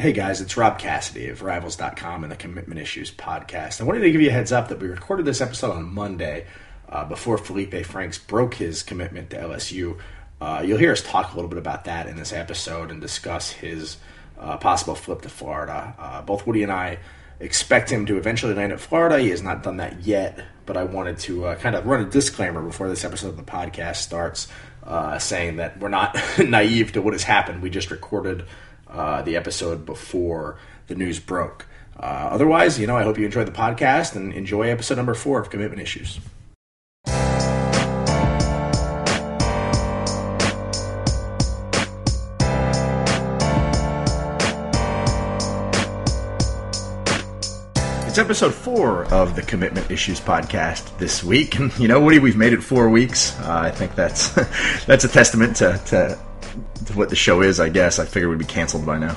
[0.00, 3.82] Hey guys, it's Rob Cassidy of Rivals.com and the Commitment Issues podcast.
[3.82, 6.46] I wanted to give you a heads up that we recorded this episode on Monday
[6.88, 9.98] uh, before Feleipe Franks broke his commitment to LSU.
[10.40, 13.50] Uh, you'll hear us talk a little bit about that in this episode and discuss
[13.50, 13.98] his
[14.38, 15.94] uh, possible flip to Florida.
[15.98, 16.98] Uh, both Woody and I
[17.38, 19.18] expect him to eventually land at Florida.
[19.18, 22.08] He has not done that yet, but I wanted to uh, kind of run a
[22.08, 24.48] disclaimer before this episode of the podcast starts,
[24.82, 27.60] uh, saying that we're not naive to what has happened.
[27.60, 28.46] We just recorded
[28.90, 31.66] uh, the episode before the news broke.
[31.98, 35.40] Uh, otherwise, you know, I hope you enjoy the podcast and enjoy episode number four
[35.40, 36.18] of Commitment Issues.
[48.10, 52.36] It's episode four of the Commitment Issues podcast this week, and you know, Woody, we've
[52.36, 53.38] made it four weeks.
[53.38, 54.30] Uh, I think that's
[54.86, 56.18] that's a testament to to
[56.94, 57.98] what the show is, I guess.
[57.98, 59.16] I figured we'd be canceled by now.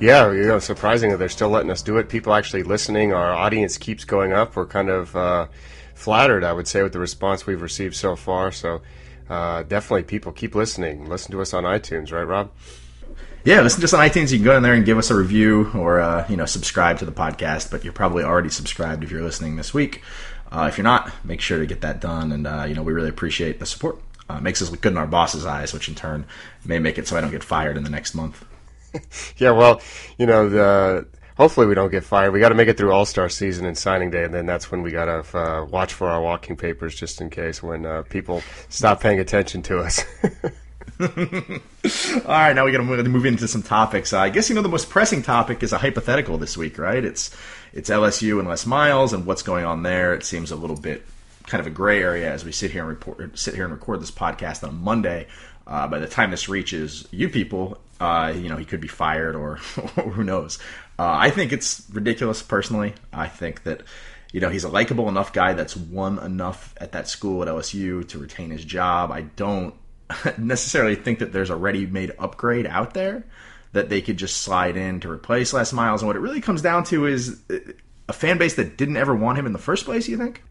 [0.00, 2.08] Yeah, you know, surprising that they're still letting us do it.
[2.08, 3.12] People actually listening.
[3.12, 4.56] Our audience keeps going up.
[4.56, 5.46] We're kind of uh,
[5.94, 8.50] flattered, I would say, with the response we've received so far.
[8.50, 8.82] So
[9.28, 11.08] uh, definitely, people keep listening.
[11.08, 12.50] Listen to us on iTunes, right, Rob?
[13.44, 14.32] Yeah, listen to us on iTunes.
[14.32, 16.98] You can go in there and give us a review or uh, you know subscribe
[16.98, 17.70] to the podcast.
[17.70, 20.02] But you're probably already subscribed if you're listening this week.
[20.50, 22.32] Uh, if you're not, make sure to get that done.
[22.32, 23.98] And uh, you know we really appreciate the support
[24.28, 26.24] uh, makes us look good in our boss's eyes, which in turn
[26.64, 28.44] may make it so I don't get fired in the next month.
[29.38, 29.80] yeah, well,
[30.18, 32.32] you know, the, hopefully we don't get fired.
[32.32, 34.70] We got to make it through All Star season and signing day, and then that's
[34.70, 38.02] when we got to uh, watch for our walking papers just in case when uh,
[38.02, 40.04] people stop paying attention to us.
[41.00, 41.08] All
[42.28, 44.12] right, now we got to move into some topics.
[44.12, 47.04] Uh, I guess you know the most pressing topic is a hypothetical this week, right?
[47.04, 47.34] It's
[47.72, 50.14] it's LSU and Les Miles and what's going on there.
[50.14, 51.04] It seems a little bit
[51.46, 54.00] kind of a gray area as we sit here and report, sit here and record
[54.00, 55.26] this podcast on Monday.
[55.66, 59.34] Uh, by the time this reaches you people, uh, you know he could be fired
[59.34, 59.52] or,
[59.96, 60.58] or who knows.
[60.98, 62.94] Uh, I think it's ridiculous personally.
[63.12, 63.82] I think that
[64.32, 68.06] you know he's a likable enough guy that's won enough at that school at LSU
[68.08, 69.10] to retain his job.
[69.10, 69.74] I don't
[70.38, 73.24] necessarily think that there's a ready-made upgrade out there
[73.72, 76.00] that they could just slide in to replace Les Miles.
[76.00, 77.56] And what it really comes down to is uh,
[78.08, 80.08] a fan base that didn't ever want him in the first place.
[80.08, 80.42] You think?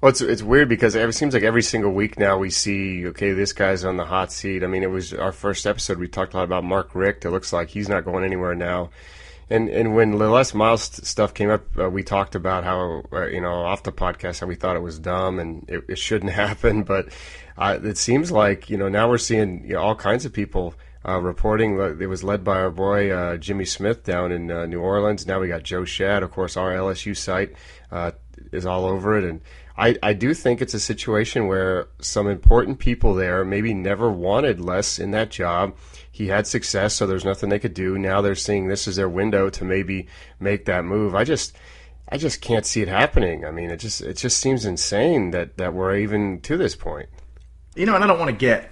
[0.00, 3.32] Well, it's it's weird because it seems like every single week now we see okay,
[3.32, 4.62] this guy's on the hot seat.
[4.62, 5.98] I mean, it was our first episode.
[5.98, 7.24] We talked a lot about Mark Richt.
[7.24, 8.90] It looks like he's not going anywhere now.
[9.50, 13.26] And and when the Les Miles stuff came up, uh, we talked about how uh,
[13.26, 16.32] you know off the podcast how we thought it was dumb and it, it shouldn't
[16.44, 16.82] happen.
[16.82, 17.08] But
[17.56, 20.74] uh, it seems like you know now we're seeing you know, all kinds of people
[21.06, 21.78] uh, reporting.
[22.00, 25.26] It was led by our boy uh, Jimmy Smith down in uh, New Orleans.
[25.26, 26.56] Now we got Joe Schad, of course.
[26.56, 27.52] Our LSU site
[27.90, 28.12] uh,
[28.52, 29.40] is all over it, and
[29.76, 34.60] I, I do think it's a situation where some important people there maybe never wanted
[34.60, 35.74] Les in that job.
[36.10, 37.98] He had success, so there's nothing they could do.
[37.98, 40.06] Now they're seeing this as their window to maybe
[40.38, 41.14] make that move.
[41.16, 41.56] I just
[42.08, 43.44] I just can't see it happening.
[43.44, 47.08] I mean, it just it just seems insane that that we're even to this point.
[47.74, 48.70] You know, and I don't want to get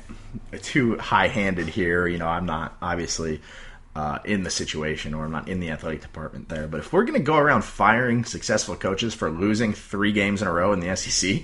[0.63, 2.07] too high-handed here.
[2.07, 3.41] You know, I'm not obviously
[3.95, 6.67] uh, in the situation or I'm not in the athletic department there.
[6.67, 10.49] But if we're going to go around firing successful coaches for losing three games in
[10.49, 11.43] a row in the SEC,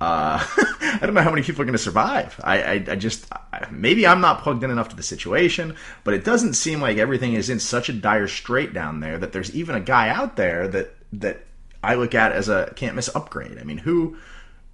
[0.00, 0.44] uh,
[0.80, 2.40] I don't know how many people are going to survive.
[2.42, 3.26] I, I, I just
[3.70, 7.34] maybe I'm not plugged in enough to the situation, but it doesn't seem like everything
[7.34, 10.66] is in such a dire strait down there that there's even a guy out there
[10.68, 11.44] that that
[11.84, 13.58] I look at as a can't miss upgrade.
[13.58, 14.16] I mean, who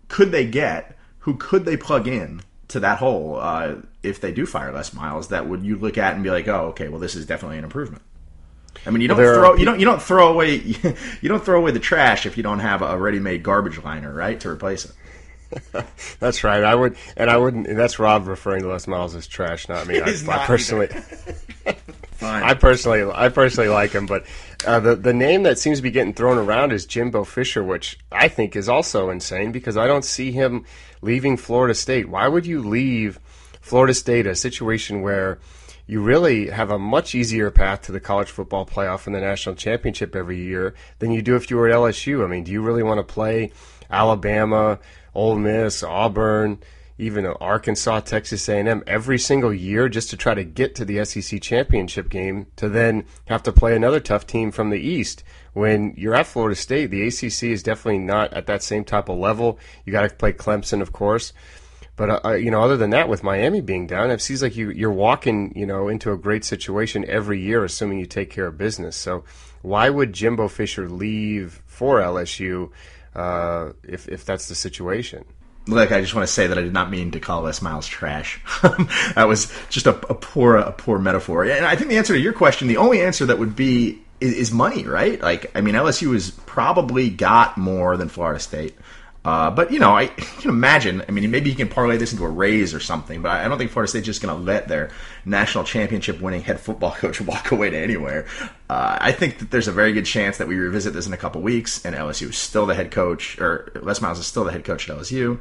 [0.08, 0.96] could they get?
[1.20, 5.28] Who could they plug in to that hole uh, if they do fire Les Miles
[5.28, 7.64] that would you look at and be like, oh, okay, well, this is definitely an
[7.64, 8.02] improvement.
[8.86, 10.56] I mean, you don't throw you don't you don't throw away
[11.20, 14.38] you don't throw away the trash if you don't have a ready-made garbage liner, right,
[14.40, 14.92] to replace it.
[16.20, 16.62] that's right.
[16.62, 17.66] I would, and I wouldn't.
[17.66, 20.00] And that's Rob referring to Les Miles as trash, not me.
[20.04, 20.88] I, I, personally,
[22.20, 24.26] I personally, I personally like him, but
[24.66, 27.98] uh, the the name that seems to be getting thrown around is Jimbo Fisher, which
[28.10, 30.64] I think is also insane because I don't see him
[31.00, 32.08] leaving Florida State.
[32.08, 33.20] Why would you leave
[33.60, 35.38] Florida State, a situation where
[35.86, 39.54] you really have a much easier path to the college football playoff and the national
[39.54, 42.24] championship every year than you do if you were at LSU?
[42.24, 43.52] I mean, do you really want to play
[43.90, 44.80] Alabama,
[45.14, 46.58] Ole Miss, Auburn,
[46.98, 51.40] even Arkansas, Texas A&M every single year just to try to get to the SEC
[51.40, 55.22] championship game to then have to play another tough team from the East?
[55.58, 59.18] when you're at Florida State, the ACC is definitely not at that same type of
[59.18, 59.58] level.
[59.84, 61.32] You got to play Clemson, of course.
[61.96, 64.70] But uh, you know, other than that, with Miami being down, it seems like you
[64.70, 68.56] you're walking, you know, into a great situation every year, assuming you take care of
[68.56, 68.96] business.
[68.96, 69.24] So,
[69.62, 72.70] why would Jimbo Fisher leave for LSU
[73.16, 75.24] uh, if if that's the situation?
[75.68, 77.86] Look, I just want to say that I did not mean to call Les Miles
[77.86, 78.40] trash.
[79.14, 81.44] that was just a, a, poor, a poor metaphor.
[81.44, 84.34] And I think the answer to your question, the only answer that would be is,
[84.34, 85.20] is money, right?
[85.20, 88.74] Like, I mean, LSU has probably got more than Florida State.
[89.28, 90.06] Uh, but you know, I
[90.40, 91.04] can imagine.
[91.06, 93.20] I mean, maybe you can parlay this into a raise or something.
[93.20, 94.90] But I don't think Florida State's just going to let their
[95.26, 98.26] national championship winning head football coach walk away to anywhere.
[98.70, 101.18] Uh, I think that there's a very good chance that we revisit this in a
[101.18, 104.52] couple weeks, and LSU is still the head coach, or Les Miles is still the
[104.52, 105.38] head coach at LSU.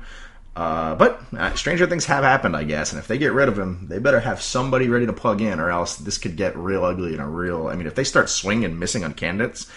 [0.57, 2.91] Uh, but uh, stranger things have happened, I guess.
[2.91, 5.61] And if they get rid of him, they better have somebody ready to plug in,
[5.61, 7.67] or else this could get real ugly and a real.
[7.67, 9.71] I mean, if they start swinging and missing on candidates,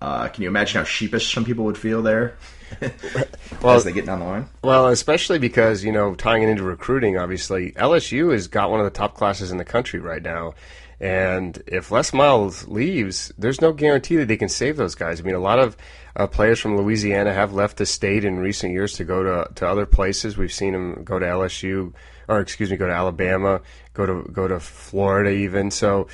[0.00, 2.36] uh, can you imagine how sheepish some people would feel there?
[3.62, 4.48] well, as they get down the line.
[4.62, 8.84] Well, especially because you know tying it into recruiting, obviously LSU has got one of
[8.84, 10.54] the top classes in the country right now.
[11.00, 15.20] And if Les Miles leaves, there's no guarantee that they can save those guys.
[15.20, 15.76] I mean, a lot of
[16.16, 19.68] uh, players from Louisiana have left the state in recent years to go to to
[19.68, 20.36] other places.
[20.36, 21.92] We've seen them go to LSU,
[22.28, 23.60] or excuse me, go to Alabama,
[23.92, 25.70] go to go to Florida, even.
[25.70, 26.08] So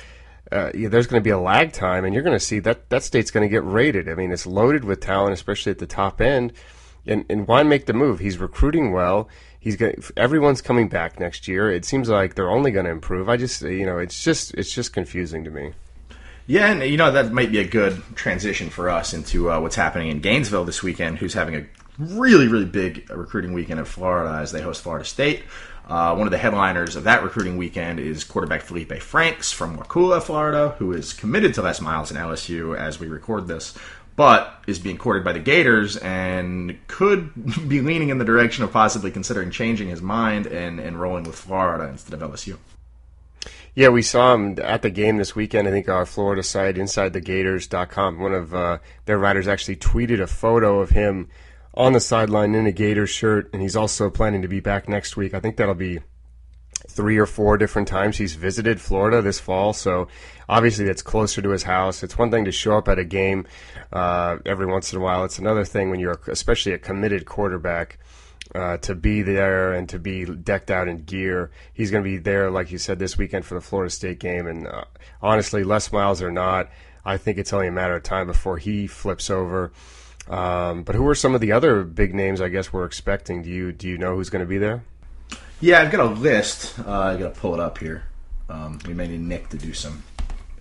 [0.51, 2.89] uh, yeah, there's going to be a lag time, and you're going to see that
[2.89, 4.09] that state's going to get rated.
[4.09, 6.53] I mean, it's loaded with talent, especially at the top end.
[7.05, 8.19] And, and why make the move?
[8.19, 9.27] He's recruiting well.
[9.59, 9.77] He's.
[10.17, 11.71] Everyone's coming back next year.
[11.71, 13.29] It seems like they're only going to improve.
[13.29, 15.73] I just, you know, it's just it's just confusing to me.
[16.47, 19.75] Yeah, and you know that might be a good transition for us into uh, what's
[19.75, 21.17] happening in Gainesville this weekend.
[21.17, 21.65] Who's having a
[21.97, 25.43] really really big recruiting weekend in Florida as they host Florida State.
[25.87, 30.21] Uh, one of the headliners of that recruiting weekend is quarterback Feleipe Franks from Wakulla,
[30.21, 33.77] Florida, who is committed to Les Miles and LSU as we record this,
[34.15, 37.31] but is being courted by the Gators and could
[37.67, 41.89] be leaning in the direction of possibly considering changing his mind and enrolling with Florida
[41.89, 42.57] instead of LSU.
[43.73, 45.67] Yeah, we saw him at the game this weekend.
[45.67, 50.81] I think our Florida site, InsideTheGators.com, one of uh, their writers actually tweeted a photo
[50.81, 51.29] of him
[51.73, 55.15] on the sideline in a Gators shirt, and he's also planning to be back next
[55.15, 55.33] week.
[55.33, 55.99] I think that'll be
[56.87, 59.73] three or four different times he's visited Florida this fall.
[59.73, 60.07] So
[60.49, 62.03] obviously that's closer to his house.
[62.03, 63.45] It's one thing to show up at a game
[63.93, 65.23] uh, every once in a while.
[65.23, 67.97] It's another thing when you're especially a committed quarterback.
[68.53, 71.51] Uh, to be there and to be decked out in gear.
[71.73, 74.45] He's going to be there, like you said, this weekend for the Florida State game.
[74.45, 74.83] And uh,
[75.21, 76.69] honestly, Les Miles or not,
[77.05, 79.71] I think it's only a matter of time before he flips over
[80.31, 82.39] um, but who are some of the other big names?
[82.39, 83.43] I guess we're expecting.
[83.43, 84.81] Do you do you know who's going to be there?
[85.59, 86.79] Yeah, I've got a list.
[86.79, 88.05] Uh, I got to pull it up here.
[88.49, 90.03] Um, we may need Nick to do some.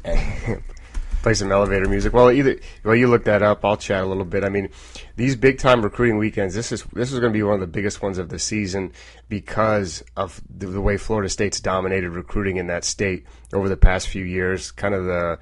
[1.22, 2.12] Play some elevator music.
[2.12, 3.64] Well, either well, you look that up.
[3.64, 4.43] I'll chat a little bit.
[4.43, 4.70] I mean,
[5.17, 6.55] these big time recruiting weekends.
[6.55, 8.93] This is this is going to be one of the biggest ones of the season
[9.28, 14.08] because of the, the way Florida State's dominated recruiting in that state over the past
[14.08, 14.72] few years.
[14.72, 15.38] Kind of the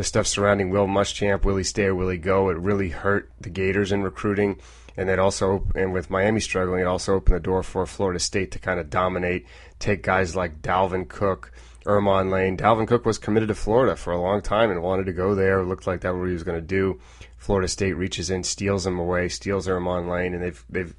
[0.00, 3.92] the stuff surrounding Will Muschamp, Willie stay or Willie go, it really hurt the Gators
[3.92, 4.58] in recruiting.
[4.96, 8.50] And then also, and with Miami struggling, it also opened the door for Florida State
[8.52, 9.46] to kind of dominate,
[9.78, 11.52] take guys like Dalvin Cook,
[11.84, 12.56] Ermon Lane.
[12.56, 15.60] Dalvin Cook was committed to Florida for a long time and wanted to go there.
[15.60, 16.98] It looked like that was what he was going to do.
[17.36, 20.94] Florida State reaches in, steals him away, steals Ermon Lane, and they've they've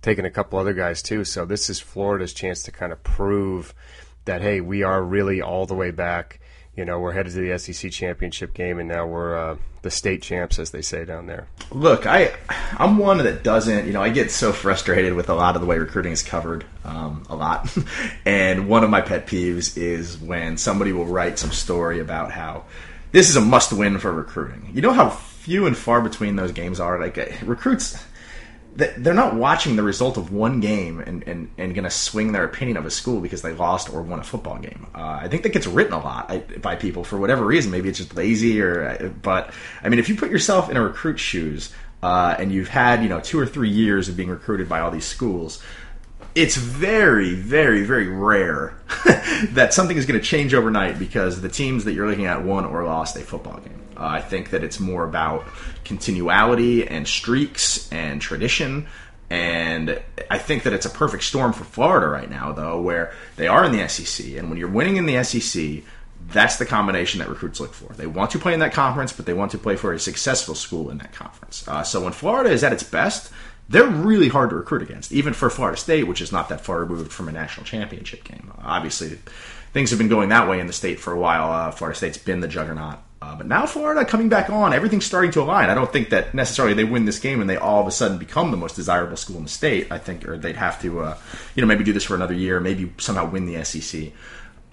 [0.00, 1.24] taken a couple other guys too.
[1.24, 3.74] So this is Florida's chance to kind of prove
[4.26, 6.38] that hey, we are really all the way back
[6.76, 10.22] you know, we're headed to the SEC championship game, and now we're uh, the state
[10.22, 11.46] champs, as they say down there.
[11.70, 12.34] Look, I,
[12.78, 15.66] I'm one that doesn't, you know, I get so frustrated with a lot of the
[15.66, 17.72] way recruiting is covered, um, a lot.
[18.24, 22.64] and one of my pet peeves is when somebody will write some story about how
[23.12, 24.70] this is a must-win for recruiting.
[24.74, 26.98] You know how few and far between those games are.
[26.98, 28.02] Like uh, recruits
[28.76, 32.44] they're not watching the result of one game and, and, and going to swing their
[32.44, 34.86] opinion of a school because they lost or won a football game.
[34.94, 37.70] Uh, I think that gets written a lot by people for whatever reason.
[37.70, 39.52] Maybe it's just lazy or, uh, but
[39.82, 43.08] I mean, if you put yourself in a recruit's shoes uh, and you've had, you
[43.08, 45.62] know, two or three years of being recruited by all these schools,
[46.34, 48.76] it's very, very, very rare
[49.50, 52.64] that something is going to change overnight because the teams that you're looking at won
[52.64, 53.83] or lost a football game.
[53.96, 55.44] Uh, I think that it's more about
[55.84, 58.86] continuality and streaks and tradition.
[59.30, 63.46] And I think that it's a perfect storm for Florida right now, though, where they
[63.46, 64.36] are in the SEC.
[64.36, 65.82] And when you're winning in the SEC,
[66.28, 67.92] that's the combination that recruits look for.
[67.94, 70.54] They want to play in that conference, but they want to play for a successful
[70.54, 71.66] school in that conference.
[71.66, 73.32] Uh, so when Florida is at its best,
[73.68, 76.80] they're really hard to recruit against, even for Florida State, which is not that far
[76.80, 78.52] removed from a national championship game.
[78.62, 79.18] Obviously,
[79.72, 81.50] things have been going that way in the state for a while.
[81.50, 82.98] Uh, Florida State's been the juggernaut.
[83.24, 85.70] Uh, but now Florida coming back on, everything's starting to align.
[85.70, 88.18] I don't think that necessarily they win this game and they all of a sudden
[88.18, 89.90] become the most desirable school in the state.
[89.90, 91.16] I think, or they'd have to, uh,
[91.54, 94.12] you know, maybe do this for another year, maybe somehow win the SEC.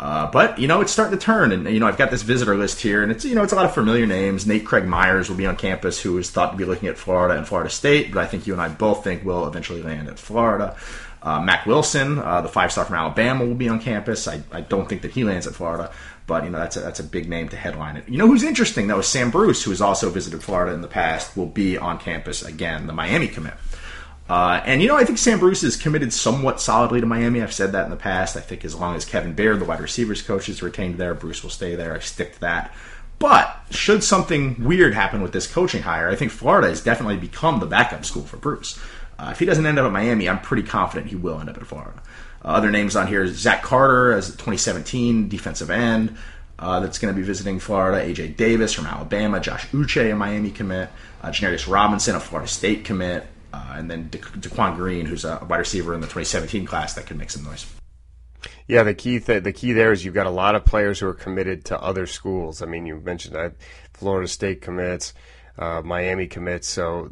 [0.01, 2.57] Uh, but you know, it's starting to turn, and you know, I've got this visitor
[2.57, 4.47] list here, and it's you know, it's a lot of familiar names.
[4.47, 7.37] Nate Craig Myers will be on campus, who is thought to be looking at Florida
[7.37, 10.17] and Florida State, but I think you and I both think will eventually land at
[10.17, 10.75] Florida.
[11.23, 14.27] Uh, Mack Wilson, uh, the five star from Alabama, will be on campus.
[14.27, 15.91] I, I don't think that he lands at Florida,
[16.25, 18.09] but you know that's a, that's a big name to headline it.
[18.09, 20.87] You know who's interesting though is Sam Bruce, who has also visited Florida in the
[20.87, 23.53] past, will be on campus again, the Miami commit.
[24.31, 27.41] Uh, and you know, I think Sam Bruce is committed somewhat solidly to Miami.
[27.41, 28.37] I've said that in the past.
[28.37, 31.43] I think as long as Kevin Beard, the wide receivers coach, is retained there, Bruce
[31.43, 31.93] will stay there.
[31.93, 32.73] I stick to that.
[33.19, 37.59] But should something weird happen with this coaching hire, I think Florida has definitely become
[37.59, 38.79] the backup school for Bruce.
[39.21, 41.57] Uh, if he doesn't end up at Miami, I'm pretty confident he will end up
[41.57, 42.01] at Florida.
[42.43, 46.17] Uh, other names on here is Zach Carter as 2017 defensive end.
[46.57, 48.03] Uh, that's going to be visiting Florida.
[48.03, 50.89] AJ Davis from Alabama, Josh Uche, a Miami commit,
[51.21, 55.45] uh, Janarius Robinson, a Florida State commit, uh, and then De- Daquan Green, who's a
[55.47, 57.67] wide receiver in the 2017 class that could make some noise.
[58.67, 61.07] Yeah, the key th- the key there is you've got a lot of players who
[61.07, 62.63] are committed to other schools.
[62.63, 63.53] I mean, you mentioned that
[63.93, 65.13] Florida State commits,
[65.61, 66.67] uh, Miami commits.
[66.67, 67.11] So,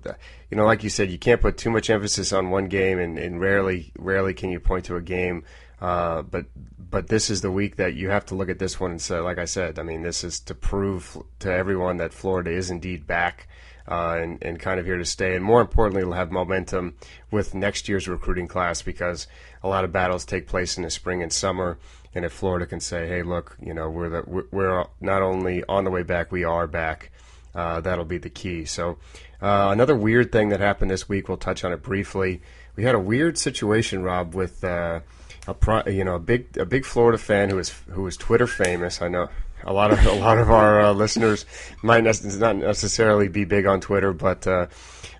[0.49, 3.19] you know, like you said, you can't put too much emphasis on one game, and,
[3.19, 5.43] and rarely rarely can you point to a game.
[5.79, 6.45] Uh, but
[6.89, 9.19] but this is the week that you have to look at this one and say,
[9.19, 13.05] like I said, I mean, this is to prove to everyone that Florida is indeed
[13.05, 13.47] back.
[13.87, 15.35] Uh, and, and kind of here to stay.
[15.35, 16.93] And more importantly, it'll have momentum
[17.31, 19.25] with next year's recruiting class because
[19.63, 21.79] a lot of battles take place in the spring and summer.
[22.13, 25.85] And if Florida can say, "Hey, look, you know, we're the, we're not only on
[25.85, 27.11] the way back, we are back,"
[27.55, 28.65] uh, that'll be the key.
[28.65, 28.97] So,
[29.41, 32.41] uh, another weird thing that happened this week, we'll touch on it briefly.
[32.75, 35.01] We had a weird situation, Rob, with uh,
[35.47, 38.47] a pro, you know a big a big Florida fan who was who was Twitter
[38.47, 39.01] famous.
[39.01, 39.29] I know
[39.63, 41.45] a lot of a lot of our uh, listeners
[41.81, 44.67] might not necessarily be big on Twitter, but uh,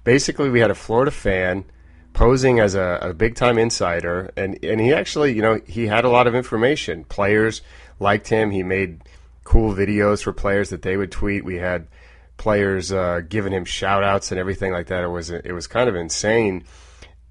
[0.04, 1.66] basically, we had a Florida fan
[2.14, 6.06] posing as a, a big time insider, and and he actually, you know, he had
[6.06, 7.04] a lot of information.
[7.06, 7.62] Players
[8.00, 8.52] liked him.
[8.52, 9.02] He made
[9.44, 11.44] cool videos for players that they would tweet.
[11.44, 11.88] We had
[12.40, 15.04] players uh, giving him shout outs and everything like that.
[15.04, 16.64] It was it was kind of insane.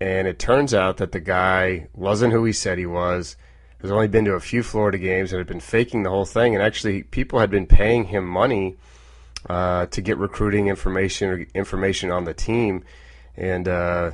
[0.00, 3.37] And it turns out that the guy wasn't who he said he was.
[3.83, 6.55] Has only been to a few Florida games and had been faking the whole thing.
[6.55, 8.77] And actually, people had been paying him money
[9.49, 12.85] uh, to get recruiting information or information on the team.
[13.37, 14.12] And uh,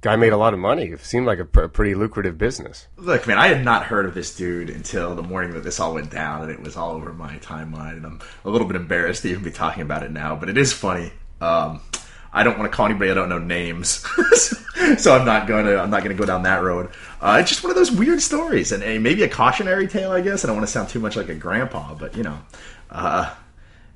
[0.00, 0.86] guy made a lot of money.
[0.86, 2.88] It seemed like a, pr- pretty lucrative business.
[2.96, 5.94] Look, man, I had not heard of this dude until the morning that this all
[5.94, 7.96] went down, and it was all over my timeline.
[7.96, 10.56] And I'm a little bit embarrassed to even be talking about it now, but it
[10.56, 11.12] is funny.
[11.40, 11.80] Um,
[12.32, 14.06] I don't want to call anybody I don't know names,
[14.98, 15.80] so I'm not going to.
[15.80, 16.90] I'm not going to go down that road.
[17.20, 20.44] Uh, it's just one of those weird stories, and, maybe a cautionary tale, I guess.
[20.44, 22.38] I don't want to sound too much like a grandpa, but you know,
[22.90, 23.34] uh,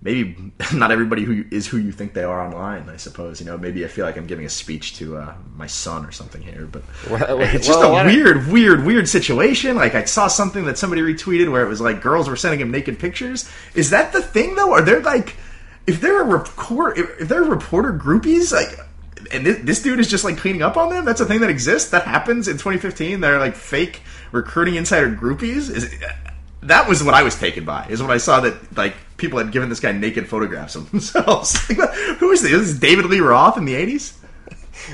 [0.04, 2.88] maybe not everybody who is who you think they are online.
[2.88, 3.58] I suppose you know.
[3.58, 6.68] Maybe I feel like I'm giving a speech to uh, my son or something here,
[6.70, 9.74] but well, it's just well, a weird, weird, weird situation.
[9.74, 12.70] Like I saw something that somebody retweeted where it was like girls were sending him
[12.70, 13.50] naked pictures.
[13.74, 14.72] Is that the thing though?
[14.72, 15.36] Are there like
[15.86, 18.78] if they're if, if they're reporter groupies, like.
[19.32, 21.06] And this, this dude is just like cleaning up on them.
[21.06, 21.92] That's a thing that exists.
[21.92, 23.22] That happens in 2015.
[23.22, 25.70] They're like fake recruiting insider groupies.
[25.70, 25.90] Is
[26.64, 27.86] that was what I was taken by.
[27.88, 31.58] Is when I saw that like people had given this guy naked photographs of themselves.
[31.66, 32.52] Who is this?
[32.52, 34.18] Is this David Lee Roth in the eighties?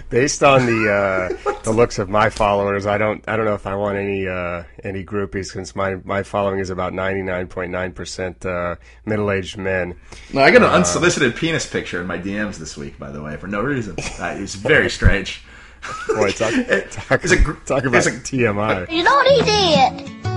[0.09, 0.93] Based on the
[1.47, 4.29] uh, the looks of my followers, I don't I don't know if I want any
[4.29, 8.77] uh, any groupies since my my following is about ninety nine point nine percent uh,
[9.05, 9.97] middle aged men.
[10.33, 13.23] No, I got an uh, unsolicited penis picture in my DMs this week, by the
[13.23, 13.97] way, for no reason.
[13.99, 15.43] Uh, it's very strange.
[16.09, 16.53] Boy, talk,
[16.91, 18.91] talk, a, talk about a, TMI.
[18.91, 20.30] You know what he did?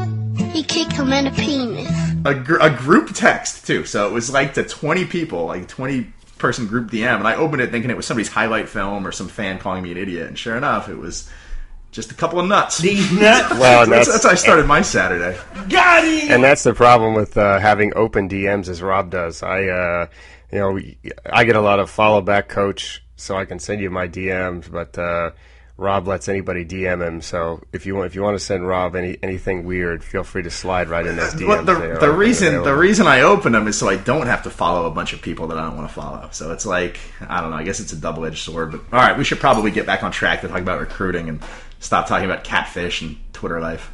[0.54, 3.86] He kicked him in the penis a, gr- a group text too.
[3.86, 6.08] So it was like to 20 people, like 20
[6.38, 9.28] person group DM, and I opened it thinking it was somebody's highlight film or some
[9.28, 11.30] fan calling me an idiot, and sure enough, it was
[11.92, 12.80] just a couple of nuts.
[12.80, 13.52] These nuts.
[13.60, 15.38] well, that's, that's, how I started my Saturday.
[15.70, 16.32] Got it.
[16.32, 19.44] And that's the problem with uh, having open DMs, as Rob does.
[19.44, 20.08] I, uh,
[20.52, 20.80] you know,
[21.32, 24.72] I get a lot of follow back coach, so I can send you my DMs,
[24.72, 24.98] but.
[24.98, 25.32] Uh,
[25.76, 27.22] Rob lets anybody DM him.
[27.22, 30.44] So if you want, if you want to send Rob any anything weird, feel free
[30.44, 31.48] to slide right in those DMs.
[31.48, 34.52] Well, the, the reason the reason I open them is so I don't have to
[34.52, 36.30] follow a bunch of people that I don't want to follow.
[36.32, 37.58] So it's like I don't know.
[37.58, 38.72] I guess it's a double edged sword.
[38.72, 41.42] But all right, we should probably get back on track to talk about recruiting and
[41.80, 43.92] stop talking about catfish and Twitter life.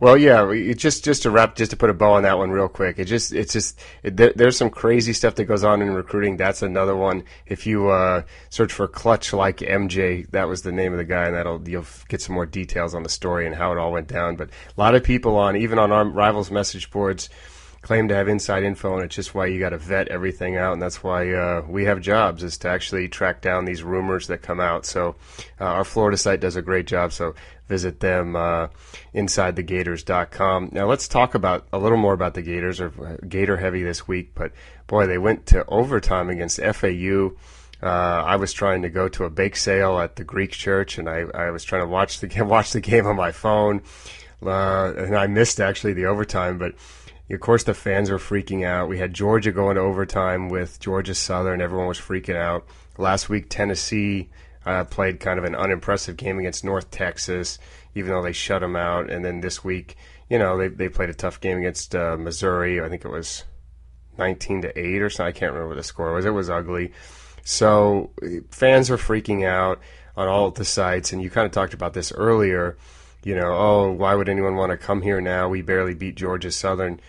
[0.00, 2.68] Well, yeah, just just to wrap, just to put a bow on that one real
[2.68, 2.98] quick.
[2.98, 6.36] It just it's just it, there, there's some crazy stuff that goes on in recruiting.
[6.36, 7.24] That's another one.
[7.46, 11.26] If you uh, search for Clutch like MJ, that was the name of the guy,
[11.26, 14.08] and that'll you'll get some more details on the story and how it all went
[14.08, 14.36] down.
[14.36, 17.28] But a lot of people on even on our rivals message boards
[17.86, 20.72] claim to have inside info, and it's just why you got to vet everything out,
[20.72, 24.42] and that's why uh, we have jobs is to actually track down these rumors that
[24.42, 24.84] come out.
[24.84, 25.14] So
[25.60, 27.12] uh, our Florida site does a great job.
[27.12, 27.36] So
[27.68, 28.66] visit them uh,
[29.14, 30.70] insidethegators.com.
[30.72, 32.80] Now let's talk about a little more about the Gators.
[32.80, 34.50] Or uh, Gator heavy this week, but
[34.88, 37.34] boy, they went to overtime against FAU.
[37.80, 41.08] Uh, I was trying to go to a bake sale at the Greek church, and
[41.08, 43.82] I, I was trying to watch the watch the game on my phone,
[44.44, 46.58] uh, and I missed actually the overtime.
[46.58, 46.74] But
[47.30, 48.88] of course, the fans were freaking out.
[48.88, 51.60] We had Georgia going to overtime with Georgia Southern.
[51.60, 52.66] Everyone was freaking out.
[52.98, 54.30] Last week, Tennessee
[54.64, 57.58] uh, played kind of an unimpressive game against North Texas,
[57.94, 59.10] even though they shut them out.
[59.10, 59.96] And then this week,
[60.30, 62.80] you know, they they played a tough game against uh, Missouri.
[62.80, 63.44] I think it was
[64.18, 65.34] 19 to 8 or something.
[65.34, 66.24] I can't remember what the score was.
[66.24, 66.92] It was ugly.
[67.44, 68.10] So
[68.50, 69.80] fans are freaking out
[70.16, 72.76] on all the sites, and you kind of talked about this earlier.
[73.22, 75.48] You know, oh, why would anyone want to come here now?
[75.48, 77.00] We barely beat Georgia Southern.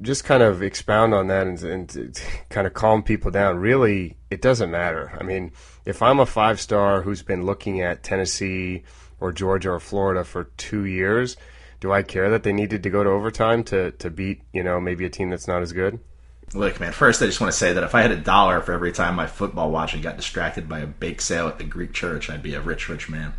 [0.00, 3.58] Just kind of expound on that and, and kind of calm people down.
[3.58, 5.16] Really, it doesn't matter.
[5.18, 5.52] I mean,
[5.84, 8.82] if I'm a five star who's been looking at Tennessee
[9.20, 11.36] or Georgia or Florida for two years,
[11.80, 14.80] do I care that they needed to go to overtime to, to beat, you know,
[14.80, 15.98] maybe a team that's not as good?
[16.52, 18.72] Look, man, first I just want to say that if I had a dollar for
[18.72, 22.28] every time my football watching got distracted by a bake sale at the Greek church,
[22.28, 23.34] I'd be a rich, rich man.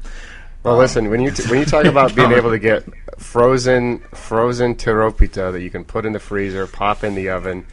[0.63, 2.84] Well, listen, when you t- when you talk about being able to get
[3.20, 7.65] frozen frozen tiropita that you can put in the freezer, pop in the oven,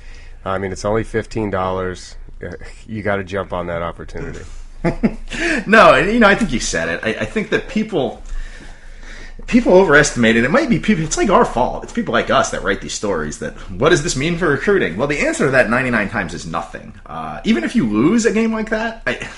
[0.45, 2.17] I mean, it's only fifteen dollars.
[2.87, 4.41] You got to jump on that opportunity.
[5.67, 7.01] no, you know, I think you said it.
[7.03, 8.23] I, I think that people
[9.47, 10.45] people overestimate it.
[10.45, 11.05] It might be people.
[11.05, 11.85] It's like our fault.
[11.85, 13.41] It's people like us that write these stories.
[13.41, 14.97] That what does this mean for recruiting?
[14.97, 16.99] Well, the answer to that 99 times is nothing.
[17.05, 19.29] Uh, even if you lose a game like that, I,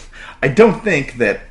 [0.42, 1.42] I don't think that.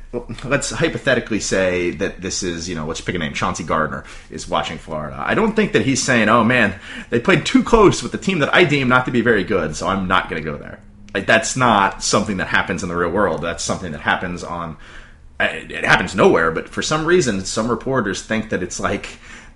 [0.44, 3.32] Let's hypothetically say that this is, you know, let's pick a name.
[3.32, 5.22] Chauncey Gardner is watching Florida.
[5.24, 6.80] I don't think that he's saying, "Oh man,
[7.10, 9.76] they played too close with the team that I deem not to be very good,
[9.76, 10.80] so I'm not going to go there."
[11.14, 13.42] Like that's not something that happens in the real world.
[13.42, 14.76] That's something that happens on
[15.40, 19.06] it happens nowhere, but for some reason, some reporters think that it's like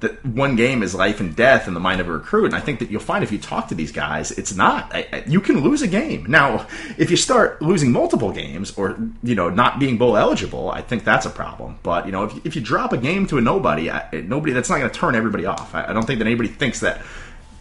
[0.04, 2.46] that one game is life and death in the mind of a recruit.
[2.46, 4.94] And I think that you'll find if you talk to these guys, it's not.
[5.26, 6.24] You can lose a game.
[6.28, 10.80] Now, if you start losing multiple games or, you know, not being bowl eligible, I
[10.80, 11.78] think that's a problem.
[11.82, 14.78] But, you know, if, if you drop a game to a nobody, nobody, that's not
[14.78, 15.74] going to turn everybody off.
[15.74, 17.02] I, I don't think that anybody thinks that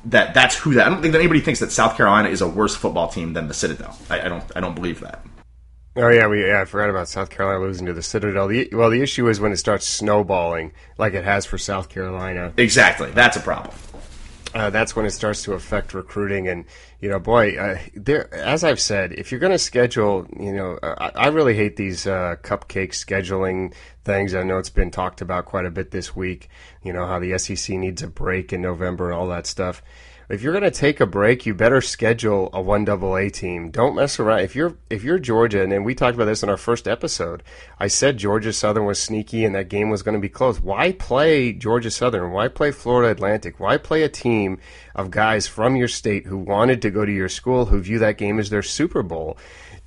[0.05, 0.87] that that's who that.
[0.87, 3.47] I don't think that anybody thinks that South Carolina is a worse football team than
[3.47, 3.97] the Citadel.
[4.09, 4.43] I, I don't.
[4.55, 5.25] I don't believe that.
[5.95, 8.47] Oh yeah, we yeah, I forgot about South Carolina losing to the Citadel.
[8.47, 12.51] The, well, the issue is when it starts snowballing, like it has for South Carolina.
[12.57, 13.75] Exactly, that's a problem.
[14.55, 16.65] Uh, that's when it starts to affect recruiting, and
[16.99, 18.33] you know, boy, uh, there.
[18.33, 22.07] As I've said, if you're going to schedule, you know, I, I really hate these
[22.07, 24.33] uh, cupcake scheduling things.
[24.33, 26.49] I know it's been talked about quite a bit this week.
[26.81, 29.83] You know how the SEC needs a break in November and all that stuff
[30.29, 33.69] if you're going to take a break, you better schedule a one double A team.
[33.69, 34.39] Don't mess around.
[34.39, 37.43] If you're if you're Georgia, and then we talked about this in our first episode,
[37.79, 40.59] I said Georgia Southern was sneaky and that game was going to be close.
[40.59, 42.31] Why play Georgia Southern?
[42.31, 43.59] Why play Florida Atlantic?
[43.59, 44.59] Why play a team
[44.95, 48.17] of guys from your state who wanted to go to your school who view that
[48.17, 49.37] game as their Super Bowl?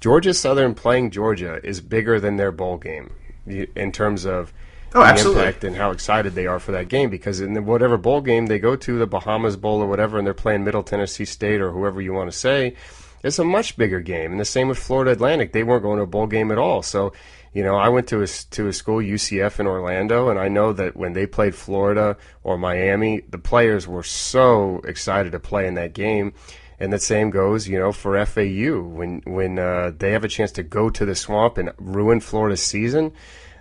[0.00, 3.14] Georgia Southern playing Georgia is bigger than their bowl game
[3.46, 4.52] in terms of
[4.94, 5.42] oh, absolutely.
[5.42, 7.10] impact and how excited they are for that game.
[7.10, 10.34] Because in whatever bowl game they go to, the Bahamas Bowl or whatever, and they're
[10.34, 12.74] playing Middle Tennessee State or whoever you want to say,
[13.22, 14.32] it's a much bigger game.
[14.32, 16.82] And the same with Florida Atlantic; they weren't going to a bowl game at all.
[16.82, 17.12] So,
[17.52, 20.72] you know, I went to a to a school UCF in Orlando, and I know
[20.72, 25.74] that when they played Florida or Miami, the players were so excited to play in
[25.74, 26.32] that game.
[26.78, 30.52] And the same goes, you know, for FAU when when uh, they have a chance
[30.52, 33.12] to go to the swamp and ruin Florida's season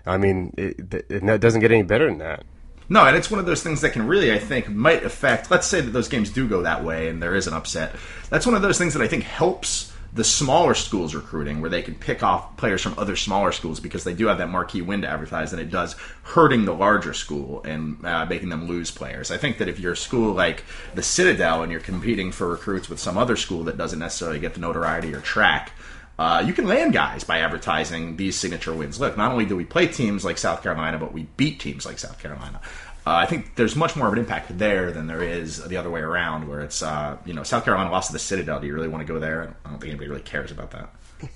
[0.06, 2.44] I mean, it, it doesn't get any better than that.
[2.88, 5.50] No, and it's one of those things that can really, I think, might affect.
[5.50, 7.96] Let's say that those games do go that way, and there is an upset.
[8.30, 11.82] That's one of those things that I think helps the smaller schools recruiting, where they
[11.82, 15.02] can pick off players from other smaller schools because they do have that marquee win
[15.02, 19.32] to advertise, and it does hurting the larger school and uh, making them lose players.
[19.32, 20.64] I think that if you're a school like
[20.94, 24.54] the Citadel and you're competing for recruits with some other school that doesn't necessarily get
[24.54, 25.72] the notoriety or track
[26.18, 29.00] uh, you can land guys by advertising these signature wins.
[29.00, 32.00] Look, not only do we play teams like South Carolina, but we beat teams like
[32.00, 32.62] South Carolina.
[33.08, 35.92] Uh, I think there's much more of an impact there than there is the other
[35.92, 38.60] way around, where it's uh, you know South Carolina lost to the Citadel.
[38.60, 39.56] Do you really want to go there?
[39.64, 40.90] I don't think anybody really cares about that.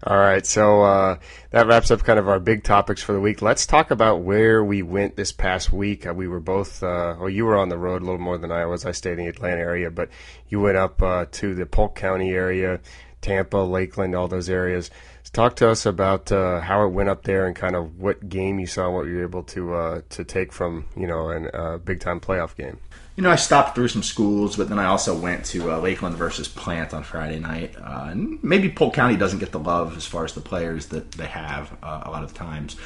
[0.03, 1.17] All right, so uh,
[1.51, 3.43] that wraps up kind of our big topics for the week.
[3.43, 6.07] Let's talk about where we went this past week.
[6.07, 8.51] Uh, we were both, uh, well, you were on the road a little more than
[8.51, 8.83] I was.
[8.83, 10.09] I stayed in the Atlanta area, but
[10.49, 12.79] you went up uh, to the Polk County area
[13.21, 14.89] Tampa, Lakeland, all those areas.
[15.33, 18.59] Talk to us about uh, how it went up there and kind of what game
[18.59, 21.77] you saw, what you were able to uh, to take from you know a uh,
[21.77, 22.79] big time playoff game.
[23.15, 26.15] You know, I stopped through some schools, but then I also went to uh, Lakeland
[26.15, 27.75] versus Plant on Friday night.
[27.77, 31.11] Uh, and maybe Polk County doesn't get the love as far as the players that
[31.11, 32.77] they have uh, a lot of times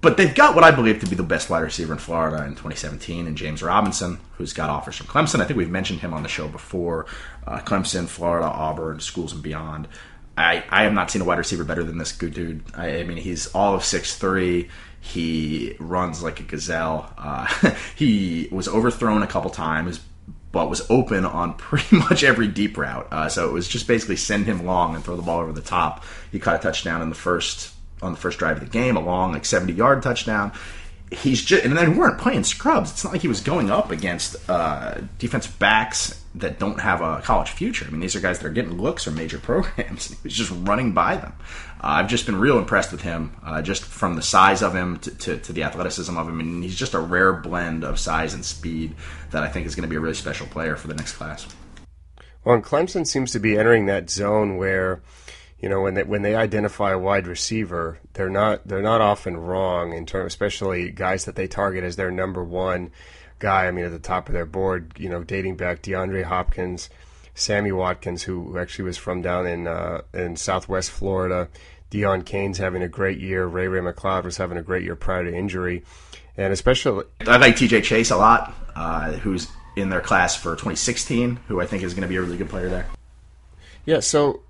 [0.00, 2.50] but they've got what I believe to be the best wide receiver in Florida in
[2.50, 5.40] 2017, and James Robinson, who's got offers from Clemson.
[5.40, 7.06] I think we've mentioned him on the show before.
[7.46, 9.88] Uh, Clemson, Florida, Auburn, schools and beyond.
[10.36, 12.62] I, I have not seen a wide receiver better than this good dude.
[12.76, 14.68] I, I mean, he's all of six three.
[15.00, 17.12] He runs like a gazelle.
[17.18, 17.46] Uh,
[17.96, 20.00] he was overthrown a couple times,
[20.52, 23.08] but was open on pretty much every deep route.
[23.10, 25.60] Uh, so it was just basically send him long and throw the ball over the
[25.60, 26.04] top.
[26.30, 29.00] He caught a touchdown in the first on the first drive of the game, a
[29.00, 30.52] long like seventy yard touchdown.
[31.10, 32.90] He's just and then we weren't playing scrubs.
[32.90, 37.20] It's not like he was going up against uh, defensive backs that don't have a
[37.22, 37.86] college future.
[37.86, 40.08] I mean, these are guys that are getting looks from major programs.
[40.08, 41.32] He was just running by them.
[41.80, 44.98] Uh, I've just been real impressed with him, uh, just from the size of him
[44.98, 48.34] to, to, to, the athleticism of him, and he's just a rare blend of size
[48.34, 48.94] and speed
[49.30, 51.46] that I think is going to be a really special player for the next class.
[52.44, 55.02] Well, and Clemson seems to be entering that zone where,
[55.60, 59.36] you know, when they when they identify a wide receiver, they're not they're not often
[59.36, 62.92] wrong in terms, especially guys that they target as their number one
[63.40, 63.66] guy.
[63.66, 66.88] I mean, at the top of their board, you know, dating back DeAndre Hopkins,
[67.34, 71.48] Sammy Watkins, who actually was from down in uh, in Southwest Florida.
[71.90, 73.46] Deon Cain's having a great year.
[73.46, 75.82] Ray Ray McCloud was having a great year prior to injury,
[76.36, 77.80] and especially I like T.J.
[77.80, 82.02] Chase a lot, uh, who's in their class for 2016, who I think is going
[82.02, 82.86] to be a really good player there.
[83.86, 84.00] Yeah.
[84.00, 84.42] So,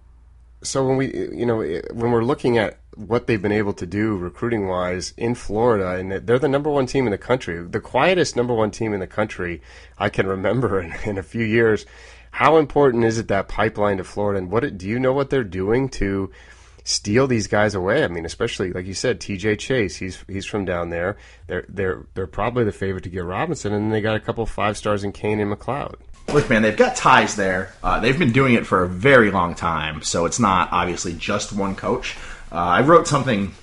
[0.62, 4.16] so when we you know when we're looking at what they've been able to do
[4.16, 8.34] recruiting wise in Florida, and they're the number one team in the country, the quietest
[8.34, 9.62] number one team in the country
[9.98, 11.86] I can remember in, in a few years.
[12.30, 15.44] How important is it that pipeline to Florida, and what do you know what they're
[15.44, 16.30] doing to
[16.84, 18.04] steal these guys away?
[18.04, 19.56] I mean, especially like you said, T.J.
[19.56, 21.16] Chase, he's he's from down there.
[21.46, 24.44] They're they're they're probably the favorite to get Robinson, and then they got a couple
[24.44, 25.94] five stars in Cain and McCloud.
[26.32, 27.72] Look, man, they've got ties there.
[27.82, 31.54] Uh, they've been doing it for a very long time, so it's not obviously just
[31.54, 32.18] one coach.
[32.52, 33.54] Uh, I wrote something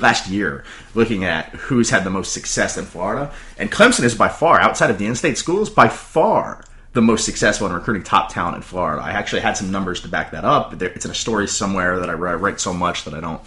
[0.00, 4.28] last year looking at who's had the most success in Florida, and Clemson is by
[4.28, 8.56] far, outside of the in-state schools, by far the most successful in recruiting top talent
[8.56, 9.02] in Florida.
[9.02, 10.80] I actually had some numbers to back that up.
[10.82, 13.42] It's in a story somewhere that I write so much that I don't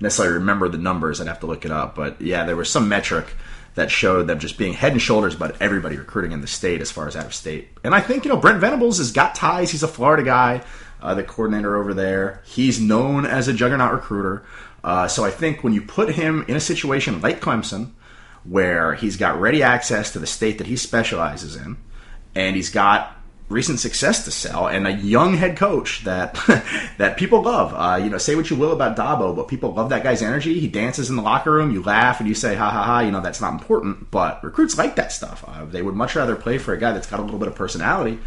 [0.00, 1.20] necessarily remember the numbers.
[1.20, 1.94] I'd have to look it up.
[1.94, 3.26] But yeah, there was some metric
[3.76, 6.90] that showed them just being head and shoulders above everybody recruiting in the state as
[6.90, 7.68] far as out of state.
[7.84, 9.70] And I think, you know, Brent Venables has got ties.
[9.70, 10.62] He's a Florida guy
[11.00, 12.42] uh, the coordinator over there.
[12.44, 14.44] He's known as a juggernaut recruiter.
[14.82, 17.92] Uh, so I think when you put him in a situation like Clemson,
[18.44, 21.76] where he's got ready access to the state that he specializes in,
[22.34, 23.16] and he's got
[23.48, 26.34] recent success to sell, and a young head coach that
[26.98, 27.72] that people love.
[27.74, 30.58] Uh, you know, say what you will about Dabo, but people love that guy's energy.
[30.58, 31.72] He dances in the locker room.
[31.72, 34.76] You laugh and you say, "Ha ha ha!" You know, that's not important, but recruits
[34.76, 35.44] like that stuff.
[35.46, 37.54] Uh, they would much rather play for a guy that's got a little bit of
[37.54, 38.18] personality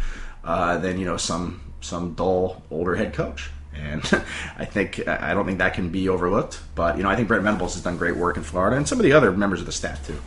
[0.44, 3.50] uh, than you know some some dull older head coach.
[3.74, 4.02] And
[4.58, 6.60] I think I don't think that can be overlooked.
[6.74, 8.98] But you know, I think Brent Venables has done great work in Florida, and some
[8.98, 10.20] of the other members of the staff too.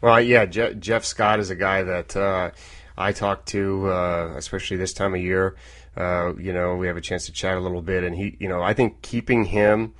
[0.00, 2.50] Well, yeah, Je- Jeff Scott is a guy that uh,
[2.96, 5.56] I talk to, uh, especially this time of year.
[5.96, 8.48] Uh, you know, we have a chance to chat a little bit, and he, you
[8.48, 9.94] know, I think keeping him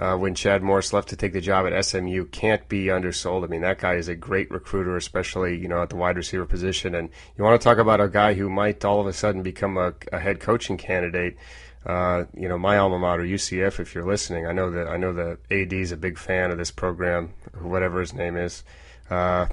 [0.00, 3.44] uh, when Chad Morris left to take the job at SMU can't be undersold.
[3.44, 6.46] I mean, that guy is a great recruiter, especially you know at the wide receiver
[6.46, 6.94] position.
[6.94, 9.76] And you want to talk about a guy who might all of a sudden become
[9.76, 11.36] a, a head coaching candidate.
[11.84, 13.78] Uh, you know, my alma mater, UCF.
[13.78, 16.56] If you're listening, I know that I know that AD is a big fan of
[16.56, 18.64] this program, whatever his name is.
[19.10, 19.46] Uh,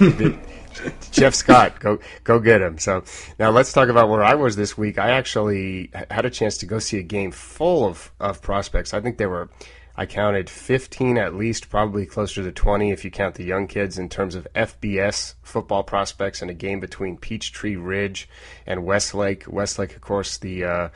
[1.10, 2.78] Jeff Scott, go go get him.
[2.78, 3.04] So
[3.38, 4.98] now let's talk about where I was this week.
[4.98, 8.94] I actually had a chance to go see a game full of, of prospects.
[8.94, 9.50] I think there were,
[9.96, 13.98] I counted 15 at least, probably closer to 20 if you count the young kids
[13.98, 18.28] in terms of FBS football prospects in a game between Peachtree Ridge
[18.66, 19.44] and Westlake.
[19.46, 20.88] Westlake, of course, the uh,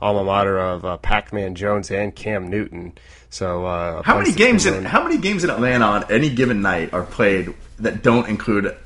[0.00, 2.92] alma mater of uh, Pac-Man Jones and Cam Newton.
[3.30, 6.92] So uh, how many games in how many games in Atlanta on any given night
[6.92, 8.76] are played that don't include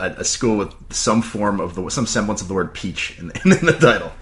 [0.00, 3.28] a, a, school with some form of the some semblance of the word peach in
[3.28, 4.12] the, in the title.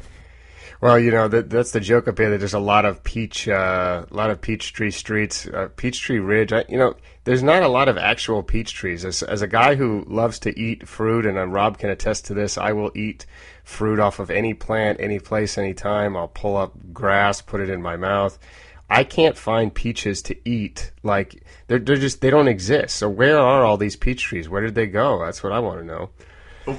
[0.80, 2.30] Well, you know that that's the joke up here.
[2.30, 6.20] That there's a lot of peach, uh, a lot of peach tree streets, uh, Peachtree
[6.20, 6.52] Ridge.
[6.52, 9.04] I, you know, there's not a lot of actual peach trees.
[9.04, 12.34] As, as a guy who loves to eat fruit, and uh, Rob can attest to
[12.34, 13.26] this, I will eat
[13.64, 16.16] fruit off of any plant, any place, any time.
[16.16, 18.38] I'll pull up grass, put it in my mouth.
[18.90, 20.92] I can't find peaches to eat.
[21.02, 22.96] Like they're they're just they don't exist.
[22.96, 24.48] So where are all these peach trees?
[24.48, 25.24] Where did they go?
[25.24, 26.10] That's what I want to know.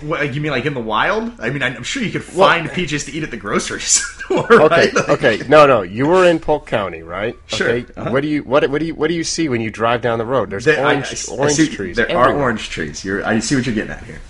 [0.01, 1.33] What, you mean like in the wild?
[1.39, 4.45] I mean, I'm sure you could find well, peaches to eat at the grocery store.
[4.47, 4.95] Right?
[4.95, 5.81] Okay, okay, no, no.
[5.81, 7.35] You were in Polk County, right?
[7.47, 7.69] Sure.
[7.69, 7.91] Okay.
[7.97, 8.11] Uh-huh.
[8.11, 10.19] What do you what, what do you what do you see when you drive down
[10.19, 10.51] the road?
[10.51, 11.95] There's there, orange I, I, orange I see, trees.
[11.95, 12.35] There everywhere.
[12.35, 13.03] are orange trees.
[13.03, 14.21] You're, I see what you're getting at here.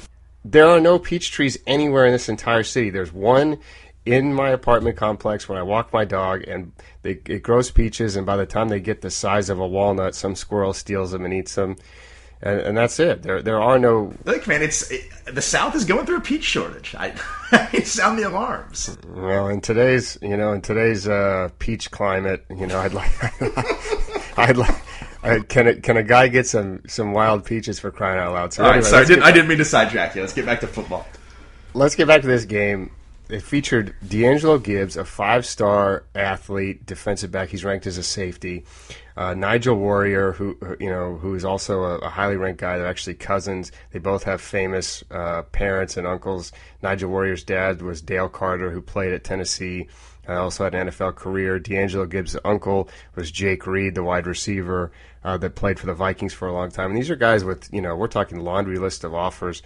[0.45, 2.89] There are no peach trees anywhere in this entire city.
[2.89, 3.59] There's one
[4.05, 8.15] in my apartment complex when I walk my dog, and they, it grows peaches.
[8.15, 11.25] And by the time they get the size of a walnut, some squirrel steals them
[11.25, 11.75] and eats them.
[12.41, 13.21] and, and that's it.
[13.23, 14.13] There there are no.
[14.25, 16.95] Look, man, it's it, the South is going through a peach shortage.
[16.97, 17.13] I,
[17.51, 18.97] I sound the alarms.
[19.07, 23.11] Well, in today's you know in today's uh, peach climate, you know, I'd like
[24.37, 24.75] I'd like.
[25.21, 28.53] Uh, can a, can a guy get some, some wild peaches for crying out loud?
[28.53, 30.21] So All anyway, right, sorry, I didn't, I didn't mean to sidetrack you.
[30.21, 31.05] Let's get back to football.
[31.73, 32.89] Let's get back to this game.
[33.29, 37.49] It featured D'Angelo Gibbs, a five-star athlete, defensive back.
[37.49, 38.65] He's ranked as a safety
[39.19, 42.77] uh, Nigel Warrior, who you know, who is also a, a, highly ranked guy.
[42.77, 43.69] They're actually cousins.
[43.91, 46.53] They both have famous uh, parents and uncles.
[46.81, 49.89] Nigel Warrior's dad was Dale Carter, who played at Tennessee.
[50.27, 51.59] Uh, also had an NFL career.
[51.59, 54.93] D'Angelo Gibbs' uncle was Jake Reed, the wide receiver
[55.25, 56.91] uh, that played for the Vikings for a long time.
[56.91, 59.61] And these are guys with, you know, we're talking laundry list of offers.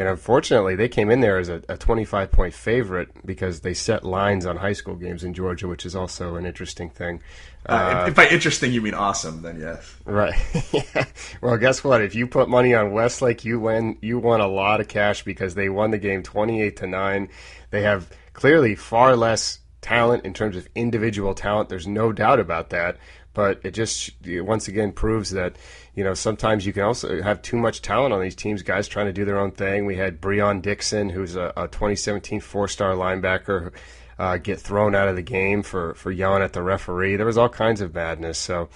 [0.00, 4.02] And unfortunately, they came in there as a, a 25 point favorite because they set
[4.02, 7.20] lines on high school games in Georgia, which is also an interesting thing.
[7.66, 9.94] Uh, if by interesting you mean awesome, then yes.
[10.06, 10.34] Right.
[10.72, 11.04] yeah.
[11.42, 12.00] Well, guess what?
[12.00, 13.98] If you put money on Westlake, you win.
[14.00, 17.28] You won a lot of cash because they won the game 28 to nine.
[17.68, 21.68] They have clearly far less talent in terms of individual talent.
[21.68, 22.96] There's no doubt about that.
[23.34, 25.56] But it just once again proves that
[26.00, 29.04] you know, sometimes you can also have too much talent on these teams, guys trying
[29.04, 29.84] to do their own thing.
[29.84, 33.70] We had Breon Dixon, who's a, a 2017 four star linebacker,
[34.18, 37.16] uh, get thrown out of the game for, for yelling at the referee.
[37.16, 38.38] There was all kinds of madness.
[38.38, 38.70] So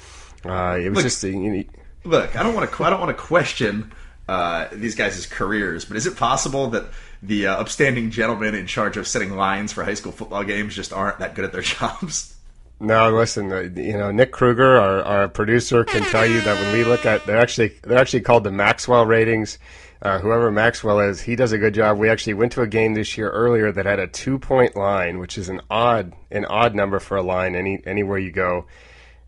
[0.44, 1.22] uh, it was look, just.
[1.24, 1.64] You know,
[2.04, 2.84] look, I don't want to.
[2.84, 3.90] I don't want to question
[4.28, 6.84] uh, these guys' careers, but is it possible that
[7.22, 10.92] the uh, upstanding gentlemen in charge of setting lines for high school football games just
[10.92, 12.33] aren't that good at their jobs?
[12.80, 13.52] No, listen.
[13.52, 17.06] Uh, you know, Nick Kruger, our, our producer, can tell you that when we look
[17.06, 19.58] at they're actually they're actually called the Maxwell ratings.
[20.02, 21.96] Uh, whoever Maxwell is, he does a good job.
[21.96, 25.18] We actually went to a game this year earlier that had a two point line,
[25.18, 28.66] which is an odd an odd number for a line any anywhere you go,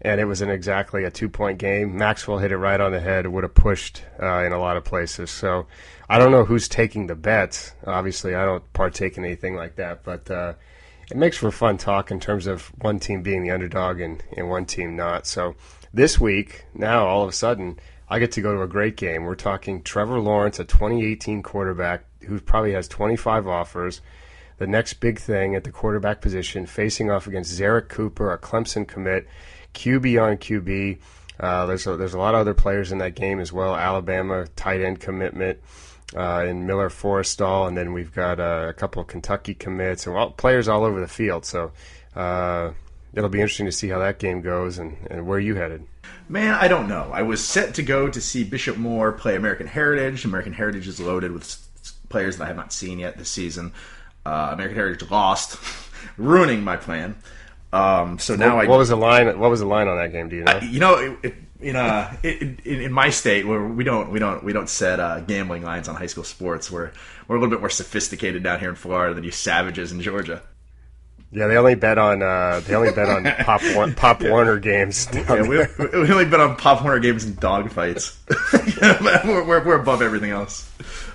[0.02, 1.96] and it was an exactly a two point game.
[1.96, 3.26] Maxwell hit it right on the head.
[3.28, 5.30] Would have pushed uh, in a lot of places.
[5.30, 5.66] So
[6.10, 7.72] I don't know who's taking the bets.
[7.86, 10.28] Obviously, I don't partake in anything like that, but.
[10.30, 10.54] Uh,
[11.10, 14.50] it makes for fun talk in terms of one team being the underdog and, and
[14.50, 15.26] one team not.
[15.26, 15.54] So
[15.94, 19.24] this week, now all of a sudden, I get to go to a great game.
[19.24, 24.00] We're talking Trevor Lawrence, a 2018 quarterback who probably has 25 offers.
[24.58, 28.86] The next big thing at the quarterback position, facing off against Zerrick Cooper, a Clemson
[28.86, 29.28] commit,
[29.74, 30.98] QB on QB.
[31.38, 33.76] Uh, there's a, there's a lot of other players in that game as well.
[33.76, 35.60] Alabama tight end commitment
[36.14, 40.16] uh, in Miller Forristall, and then we've got uh, a couple of Kentucky commits and
[40.16, 41.44] all, players all over the field.
[41.44, 41.72] So
[42.14, 42.72] uh,
[43.14, 45.86] it'll be interesting to see how that game goes and, and where you headed.
[46.28, 47.10] Man, I don't know.
[47.12, 50.24] I was set to go to see Bishop Moore play American Heritage.
[50.24, 51.56] American Heritage is loaded with
[52.08, 53.72] players that I have not seen yet this season.
[54.24, 55.58] Uh, American Heritage lost,
[56.16, 57.16] ruining my plan.
[57.72, 58.68] Um, so now what, I.
[58.68, 59.38] What was the line?
[59.38, 60.28] What was the line on that game?
[60.28, 60.52] Do you know?
[60.52, 64.18] I, you know, it, it, in uh in, in my state where we don't we
[64.18, 66.70] don't we don't set uh, gambling lines on high school sports.
[66.70, 66.92] We're
[67.28, 70.42] we're a little bit more sophisticated down here in Florida than you savages in Georgia.
[71.32, 73.60] Yeah, they only bet on uh, they only bet on Pop
[73.96, 74.30] Pop yeah.
[74.30, 75.08] Warner games.
[75.12, 78.16] Yeah, we, we, only bet on Pop Warner games and dog fights.
[78.70, 80.70] we're, we're, we're, above everything else.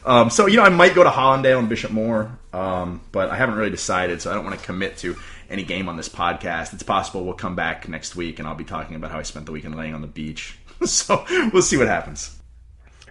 [0.06, 3.38] Um, so you know, I might go to Hallandale and Bishop Moore, um, but I
[3.38, 5.15] haven't really decided, so I don't want to commit to
[5.52, 6.74] any game on this podcast.
[6.74, 9.46] It's possible we'll come back next week and I'll be talking about how I spent
[9.46, 10.58] the weekend laying on the beach.
[10.86, 12.40] so we'll see what happens.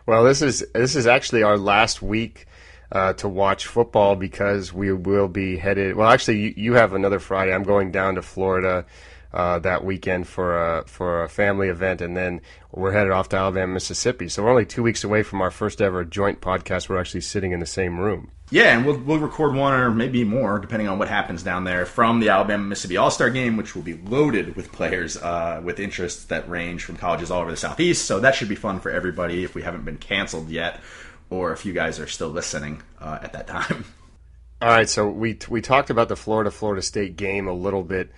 [0.07, 2.47] Well, this is this is actually our last week
[2.91, 5.95] uh, to watch football because we will be headed.
[5.95, 7.55] Well, actually, you, you have another Friday.
[7.55, 8.87] I'm going down to Florida
[9.33, 12.41] uh, that weekend for a for a family event, and then
[12.73, 14.29] we're headed off to Alabama, Mississippi.
[14.29, 16.89] So we're only two weeks away from our first ever joint podcast.
[16.89, 18.33] We're actually sitting in the same room.
[18.53, 21.87] Yeah, and we'll we'll record one or maybe more depending on what happens down there
[21.87, 25.79] from the Alabama Mississippi All Star Game, which will be loaded with players uh, with
[25.79, 28.05] interests that range from colleges all over the Southeast.
[28.07, 30.81] So that should be fun for everybody if we haven't been canceled yet,
[31.31, 33.85] or if you guys are still listening uh, at that time.
[34.61, 38.11] All right, so we we talked about the Florida Florida State game a little bit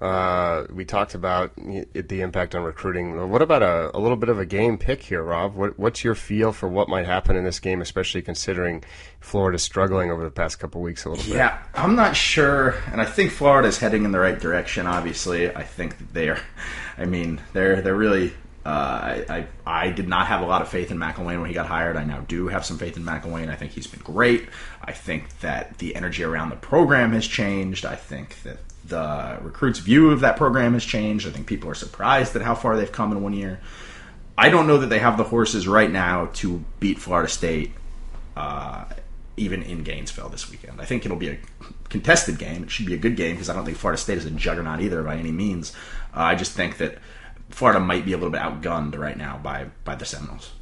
[0.00, 3.30] uh, we talked about the impact on recruiting.
[3.30, 5.56] What about a, a, little bit of a game pick here, Rob?
[5.56, 8.84] What, what's your feel for what might happen in this game, especially considering
[9.18, 11.34] Florida's struggling over the past couple weeks a little bit?
[11.34, 14.86] Yeah, I'm not sure, and I think Florida's heading in the right direction.
[14.86, 16.40] Obviously, I think they are.
[16.96, 18.32] I mean, they're they're really.
[18.64, 21.54] Uh, I, I, I did not have a lot of faith in McElwain when he
[21.54, 21.96] got hired.
[21.96, 23.48] I now do have some faith in McElwain.
[23.48, 24.46] I think he's been great.
[24.82, 27.86] I think that the energy around the program has changed.
[27.86, 31.26] I think that the recruits' view of that program has changed.
[31.26, 33.60] I think people are surprised at how far they've come in one year.
[34.36, 37.72] I don't know that they have the horses right now to beat Florida State,
[38.36, 38.84] uh,
[39.36, 40.80] even in Gainesville this weekend.
[40.80, 41.38] I think it'll be a
[41.88, 42.62] contested game.
[42.62, 44.80] It should be a good game because I don't think Florida State is a juggernaut
[44.80, 45.72] either by any means.
[46.14, 46.98] Uh, I just think that
[47.50, 50.52] Florida might be a little bit outgunned right now by by the Seminoles.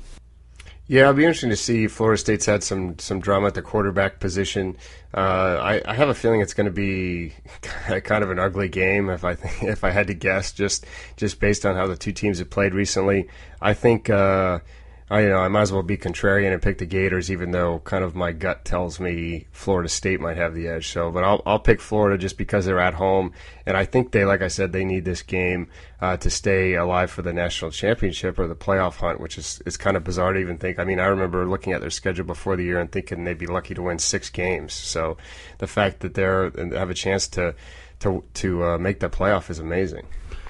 [0.88, 1.88] Yeah, it'll be interesting to see.
[1.88, 4.77] Florida State's had some some drama at the quarterback position.
[5.12, 9.11] Uh, I, I, have a feeling it's going to be kind of an ugly game
[9.11, 12.12] if I th- if I had to guess, just just based on how the two
[12.12, 13.29] teams have played recently.
[13.61, 14.61] I think uh,
[15.08, 17.78] I you know I might as well be contrarian and pick the Gators, even though
[17.80, 20.88] kind of my gut tells me Florida State might have the edge.
[20.88, 23.30] So, but I'll I'll pick Florida just because they're at home,
[23.66, 25.68] and I think they, like I said, they need this game
[26.00, 29.76] uh, to stay alive for the national championship or the playoff hunt, which is is
[29.76, 30.80] kind of bizarre to even think.
[30.80, 33.46] I mean, I remember looking at their schedule before the year and thinking they'd be
[33.46, 34.72] lucky to win six games.
[34.72, 35.18] So,
[35.58, 37.54] the fact that they're have a chance to
[38.00, 40.06] to to uh, make that playoff is amazing.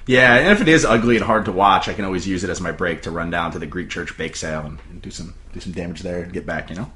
[0.07, 2.49] Yeah, and if it is ugly and hard to watch, I can always use it
[2.49, 5.11] as my break to run down to the Greek Church bake sale and, and do
[5.11, 6.69] some do some damage there and get back.
[6.69, 6.91] You know.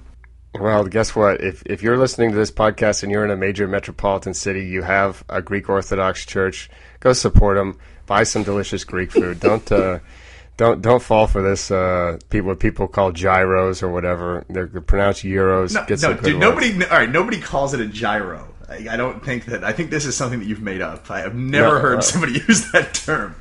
[0.56, 1.41] Well, guess what?
[1.41, 4.82] If if you're listening to this podcast and you're in a major metropolitan city, you
[4.82, 6.69] have a Greek Orthodox church.
[7.00, 7.78] Go support them.
[8.06, 9.39] Buy some delicious Greek food.
[9.39, 10.00] Don't uh,
[10.58, 11.71] don't don't fall for this.
[11.71, 14.45] Uh, people what people call gyros or whatever.
[14.50, 15.74] They're, pronounced euros.
[15.74, 16.39] No, no dude.
[16.39, 16.74] Nobody.
[16.86, 17.10] All right.
[17.10, 18.51] Nobody calls it a gyro.
[18.72, 19.64] I, don't think that.
[19.64, 21.10] I think this is something that you've made up.
[21.12, 23.36] I have never no, heard uh, somebody use that term.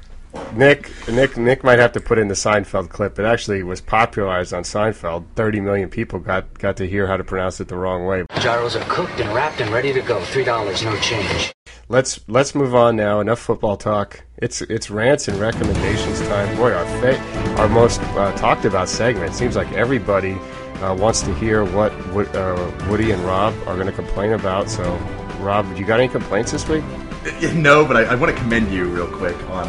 [0.54, 3.18] Nick, Nick, Nick might have to put in the Seinfeld clip.
[3.18, 5.24] It actually was popularized on Seinfeld.
[5.34, 8.24] Thirty million people got got to hear how to pronounce it the wrong way.
[8.38, 10.20] Gyros are cooked and wrapped and ready to go.
[10.26, 11.52] Three dollars, no change.
[11.88, 13.18] Let's let's move on now.
[13.18, 14.22] Enough football talk.
[14.36, 16.56] It's it's rants and recommendations time.
[16.56, 17.18] Boy, our fa-
[17.58, 19.34] our most uh, talked about segment.
[19.34, 20.38] Seems like everybody
[20.80, 24.68] uh, wants to hear what, what uh, Woody and Rob are going to complain about.
[24.70, 24.82] So
[25.40, 26.84] Rob, you got any complaints this week?
[27.52, 29.68] No, but I, I want to commend you real quick on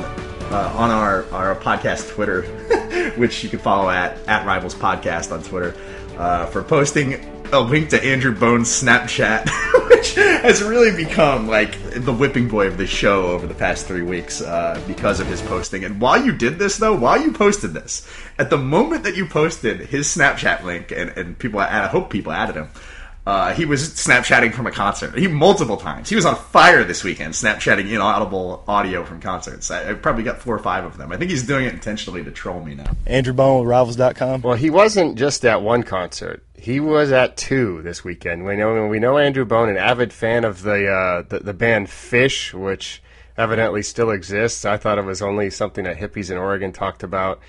[0.51, 2.43] uh, on our, our podcast Twitter,
[3.17, 5.75] which you can follow at at Rivals Podcast on Twitter,
[6.17, 7.15] uh, for posting
[7.51, 9.49] a link to Andrew Bone's Snapchat,
[9.89, 14.01] which has really become like the whipping boy of the show over the past three
[14.01, 15.83] weeks uh, because of his posting.
[15.83, 18.07] And while you did this, though, while you posted this,
[18.39, 22.31] at the moment that you posted his Snapchat link, and, and people, I hope people
[22.31, 22.69] added him.
[23.25, 25.15] Uh, he was Snapchatting from a concert.
[25.15, 26.09] He multiple times.
[26.09, 29.69] He was on fire this weekend, Snapchatting inaudible audio from concerts.
[29.69, 31.11] I, I, probably got four or five of them.
[31.11, 32.91] I think he's doing it intentionally to troll me now.
[33.05, 34.41] Andrew Bone with Rivals.com.
[34.41, 36.43] Well, he wasn't just at one concert.
[36.55, 38.43] He was at two this weekend.
[38.43, 41.87] We know we know Andrew Bone, an avid fan of the uh, the, the band
[41.87, 43.03] Phish, which
[43.37, 44.65] evidently still exists.
[44.65, 47.39] I thought it was only something that hippies in Oregon talked about.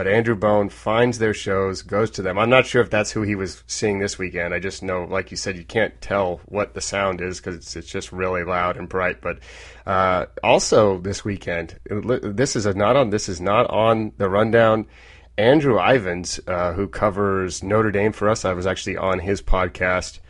[0.00, 2.38] But Andrew Bone finds their shows, goes to them.
[2.38, 4.54] I'm not sure if that's who he was seeing this weekend.
[4.54, 7.76] I just know, like you said, you can't tell what the sound is because it's,
[7.76, 9.20] it's just really loud and bright.
[9.20, 9.40] But
[9.84, 13.10] uh, also this weekend, this is not on.
[13.10, 14.86] This is not on the rundown.
[15.36, 20.20] Andrew Ivins, uh, who covers Notre Dame for us, I was actually on his podcast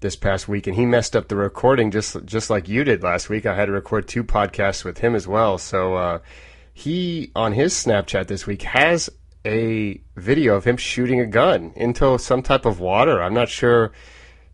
[0.00, 3.28] this past week, and he messed up the recording just just like you did last
[3.28, 3.46] week.
[3.46, 5.58] I had to record two podcasts with him as well.
[5.58, 6.18] So uh,
[6.72, 9.10] he on his Snapchat this week has
[9.44, 13.22] a video of him shooting a gun into some type of water.
[13.22, 13.92] I'm not sure.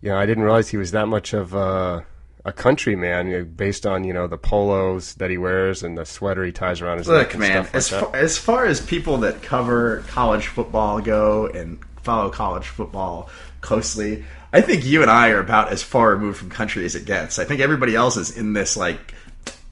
[0.01, 2.07] You know, I didn't realize he was that much of a,
[2.45, 6.53] a countryman based on you know the polos that he wears and the sweater he
[6.53, 7.39] ties around his Look, neck.
[7.39, 12.31] man, like as far, as far as people that cover college football go and follow
[12.31, 13.29] college football
[13.61, 17.05] closely, I think you and I are about as far removed from country as it
[17.05, 17.39] gets.
[17.39, 19.15] I think everybody else is in this like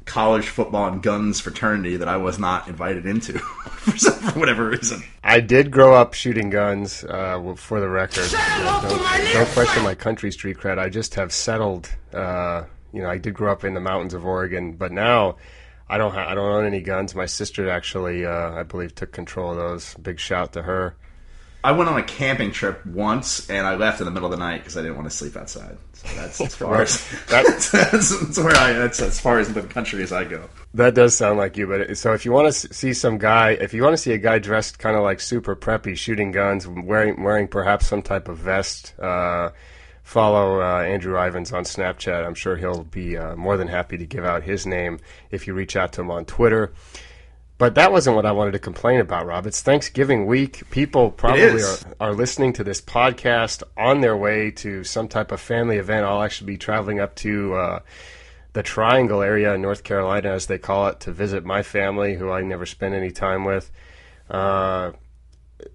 [0.06, 4.68] college football and guns fraternity that I was not invited into for, some, for whatever
[4.70, 5.02] reason.
[5.22, 8.30] I did grow up shooting guns, uh, for the record.
[8.30, 10.78] don't, don't question my country street cred.
[10.78, 11.90] I just have settled.
[12.14, 15.36] Uh, you know, I did grow up in the mountains of Oregon, but now
[15.88, 16.12] I don't.
[16.12, 17.14] Ha- I don't own any guns.
[17.14, 19.94] My sister actually, uh, I believe, took control of those.
[19.94, 20.96] Big shout to her.
[21.66, 24.44] I went on a camping trip once, and I left in the middle of the
[24.44, 25.76] night because I didn't want to sleep outside.
[25.94, 28.72] So that's as far as that's, that's, that's, where I.
[28.72, 30.48] That's as far as the country as I go.
[30.74, 31.66] That does sound like you.
[31.66, 34.18] But so if you want to see some guy, if you want to see a
[34.18, 38.38] guy dressed kind of like super preppy, shooting guns, wearing wearing perhaps some type of
[38.38, 38.94] vest.
[39.00, 39.50] Uh,
[40.04, 42.24] follow uh, Andrew Ivins on Snapchat.
[42.24, 45.00] I'm sure he'll be uh, more than happy to give out his name
[45.32, 46.72] if you reach out to him on Twitter.
[47.58, 49.46] But that wasn't what I wanted to complain about, Rob.
[49.46, 50.68] It's Thanksgiving week.
[50.70, 55.40] People probably are, are listening to this podcast on their way to some type of
[55.40, 56.04] family event.
[56.04, 57.80] I'll actually be traveling up to uh,
[58.52, 62.30] the Triangle area in North Carolina, as they call it, to visit my family, who
[62.30, 63.70] I never spend any time with.
[64.28, 64.92] Uh,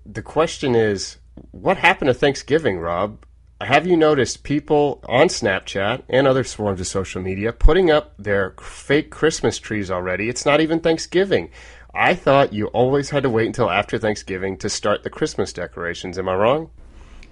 [0.05, 1.17] the question is,
[1.49, 3.25] what happened to Thanksgiving, Rob?
[3.64, 8.55] Have you noticed people on Snapchat and other forms of social media putting up their
[8.59, 10.30] fake Christmas trees already?
[10.30, 11.51] It's not even Thanksgiving.
[11.93, 16.18] I thought you always had to wait until after Thanksgiving to start the Christmas decorations.
[16.18, 16.72] Am I wrong?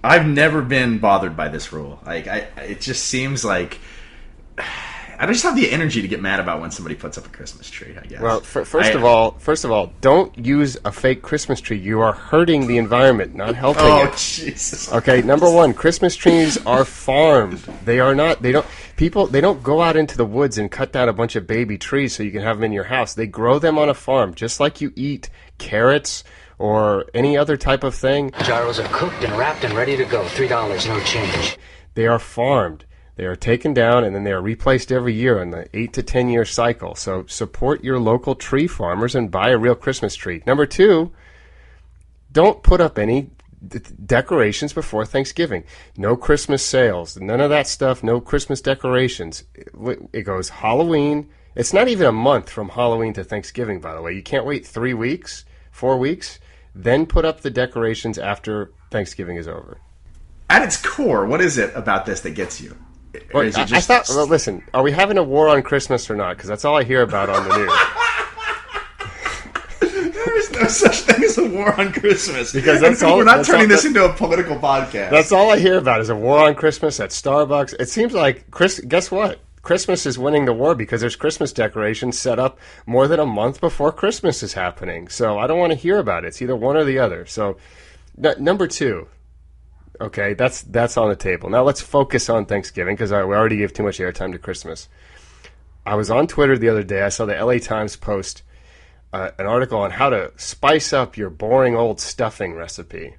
[0.04, 2.00] I've never been bothered by this rule.
[2.06, 3.78] Like, I, it just seems like
[5.20, 7.68] I just have the energy to get mad about when somebody puts up a Christmas
[7.68, 7.94] tree.
[7.94, 8.22] I guess.
[8.22, 11.76] Well, f- first I, of all, first of all, don't use a fake Christmas tree.
[11.76, 14.16] You are hurting the environment, not helping oh, it.
[14.16, 14.90] Jesus.
[14.90, 17.58] Okay, number one, Christmas trees are farmed.
[17.84, 18.40] They are not.
[18.40, 18.66] They don't.
[18.96, 19.26] People.
[19.26, 22.16] They don't go out into the woods and cut down a bunch of baby trees
[22.16, 23.12] so you can have them in your house.
[23.12, 26.24] They grow them on a farm, just like you eat carrots
[26.56, 28.32] or any other type of thing.
[28.44, 30.24] Gyros are cooked and wrapped and ready to go.
[30.28, 31.58] Three dollars, no change.
[31.92, 32.86] They are farmed.
[33.20, 36.02] They are taken down and then they are replaced every year in the eight to
[36.02, 36.94] ten year cycle.
[36.94, 40.42] So support your local tree farmers and buy a real Christmas tree.
[40.46, 41.12] Number two,
[42.32, 43.28] don't put up any
[43.68, 45.64] d- decorations before Thanksgiving.
[45.98, 47.18] No Christmas sales.
[47.20, 48.02] None of that stuff.
[48.02, 49.44] No Christmas decorations.
[49.54, 49.68] It,
[50.14, 51.28] it goes Halloween.
[51.54, 54.14] It's not even a month from Halloween to Thanksgiving, by the way.
[54.14, 56.38] You can't wait three weeks, four weeks,
[56.74, 59.76] then put up the decorations after Thanksgiving is over.
[60.48, 62.78] At its core, what is it about this that gets you?
[63.32, 63.72] Well, I, just...
[63.72, 64.08] I thought.
[64.08, 66.36] Well, listen, are we having a war on Christmas or not?
[66.36, 67.72] Because that's all I hear about on the news.
[70.14, 72.52] there is no such thing as a war on Christmas.
[72.52, 73.16] Because that's all.
[73.16, 75.10] We're not turning all, this into a political podcast.
[75.10, 77.74] That's all I hear about is a war on Christmas at Starbucks.
[77.80, 78.80] It seems like Chris.
[78.80, 79.40] Guess what?
[79.62, 83.60] Christmas is winning the war because there's Christmas decorations set up more than a month
[83.60, 85.08] before Christmas is happening.
[85.08, 86.28] So I don't want to hear about it.
[86.28, 87.26] It's either one or the other.
[87.26, 87.58] So
[88.22, 89.08] n- number two,
[90.00, 91.50] Okay, that's that's on the table.
[91.50, 94.88] Now let's focus on Thanksgiving because we already gave too much airtime to Christmas.
[95.84, 97.02] I was on Twitter the other day.
[97.02, 98.42] I saw the LA Times post
[99.12, 103.16] uh, an article on how to spice up your boring old stuffing recipe.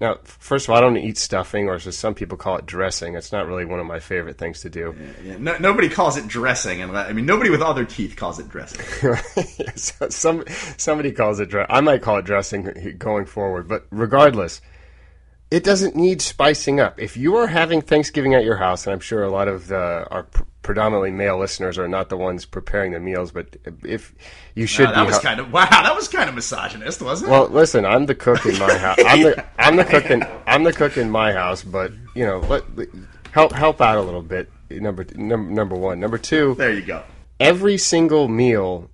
[0.00, 3.16] Now, first of all, I don't eat stuffing, or as some people call it, dressing.
[3.16, 4.94] It's not really one of my favorite things to do.
[4.98, 5.36] Yeah, yeah.
[5.38, 8.80] No, nobody calls it dressing, and I mean, nobody with other teeth calls it dressing.
[10.10, 10.44] some
[10.78, 11.50] somebody calls it.
[11.50, 14.62] Dre- I might call it dressing going forward, but regardless,
[15.50, 17.00] it doesn't need spicing up.
[17.00, 20.06] If you are having Thanksgiving at your house, and I'm sure a lot of the,
[20.10, 24.14] our pr- predominantly male listeners are not the ones preparing the meals, but if
[24.54, 27.32] you should, no, that was kind of wow, that was kind of misogynist, wasn't it?
[27.32, 28.98] Well, listen, I'm the cook in my house.
[29.04, 32.38] I'm the I'm the cook in I'm the cook in my house, but you know,
[32.40, 32.62] let,
[33.32, 34.50] help help out a little bit.
[34.70, 36.54] Number number number one, number two.
[36.54, 37.02] There you go.
[37.40, 38.88] Every single meal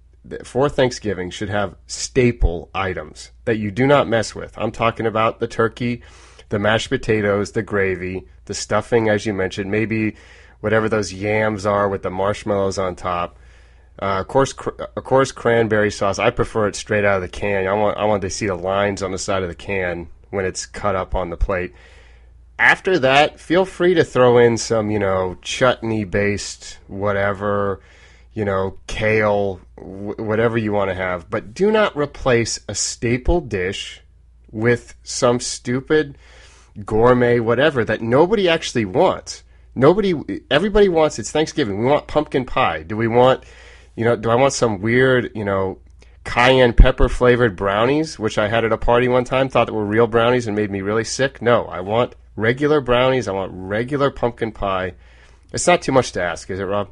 [0.44, 4.56] for Thanksgiving should have staple items that you do not mess with.
[4.56, 6.02] I'm talking about the turkey
[6.48, 10.16] the mashed potatoes, the gravy, the stuffing, as you mentioned, maybe
[10.60, 13.38] whatever those yams are with the marshmallows on top.
[14.00, 16.18] Uh, of course, cr- of course, cranberry sauce.
[16.18, 17.66] I prefer it straight out of the can.
[17.66, 20.44] I want I want to see the lines on the side of the can when
[20.44, 21.72] it's cut up on the plate.
[22.58, 27.80] After that, feel free to throw in some, you know, chutney based whatever,
[28.32, 31.30] you know, kale, wh- whatever you want to have.
[31.30, 34.02] But do not replace a staple dish
[34.50, 36.16] with some stupid
[36.84, 39.42] gourmet whatever that nobody actually wants.
[39.74, 40.14] Nobody,
[40.50, 41.18] everybody wants.
[41.18, 41.78] It's Thanksgiving.
[41.78, 42.82] We want pumpkin pie.
[42.82, 43.44] Do we want,
[43.94, 45.78] you know, do I want some weird, you know,
[46.24, 49.84] cayenne pepper flavored brownies, which I had at a party one time, thought that were
[49.84, 51.42] real brownies and made me really sick?
[51.42, 53.28] No, I want regular brownies.
[53.28, 54.94] I want regular pumpkin pie.
[55.52, 56.90] It's not too much to ask, is it, Rob?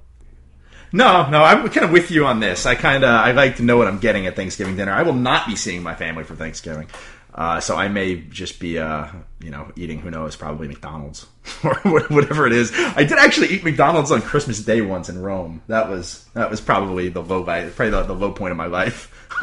[0.93, 2.67] No, no, I'm kind of with you on this.
[2.67, 4.93] I kind of I like to know what I'm getting at Thanksgiving dinner.
[4.93, 6.87] I will not be seeing my family for Thanksgiving.
[7.35, 9.09] Uh, so I may just be, uh,
[9.41, 11.27] you know, eating who knows, probably McDonald's
[11.65, 12.71] or whatever it is.
[12.75, 15.61] I did actually eat McDonald's on Christmas Day once in Rome.
[15.67, 19.11] That was that was probably the low probably the, the low point of my life.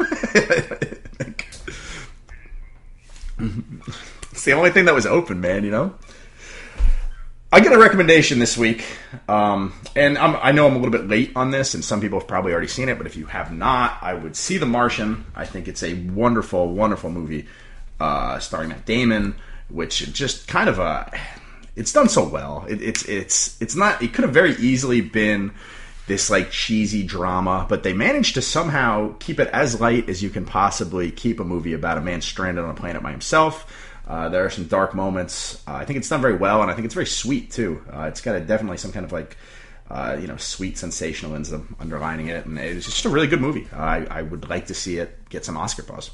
[4.30, 5.64] it's the only thing that was open, man.
[5.64, 5.94] You know.
[7.54, 8.82] I get a recommendation this week,
[9.28, 12.18] um, and I'm, i know I'm a little bit late on this, and some people
[12.18, 12.96] have probably already seen it.
[12.96, 15.26] But if you have not, I would see The Martian.
[15.36, 17.46] I think it's a wonderful, wonderful movie
[18.02, 19.36] uh, starring Matt Damon,
[19.68, 21.12] which just kind of a
[21.76, 22.66] it's done so well.
[22.68, 24.02] It, it's it's it's not.
[24.02, 25.52] It could have very easily been
[26.08, 30.30] this like cheesy drama, but they managed to somehow keep it as light as you
[30.30, 33.72] can possibly keep a movie about a man stranded on a planet by himself.
[34.06, 35.62] Uh, there are some dark moments.
[35.66, 37.82] Uh, I think it's done very well, and I think it's very sweet too.
[37.90, 39.36] Uh, it's got a, definitely some kind of like
[39.90, 43.68] uh, you know sweet sensationalism underlining it, and it's just a really good movie.
[43.72, 46.10] I, I would like to see it get some Oscar buzz.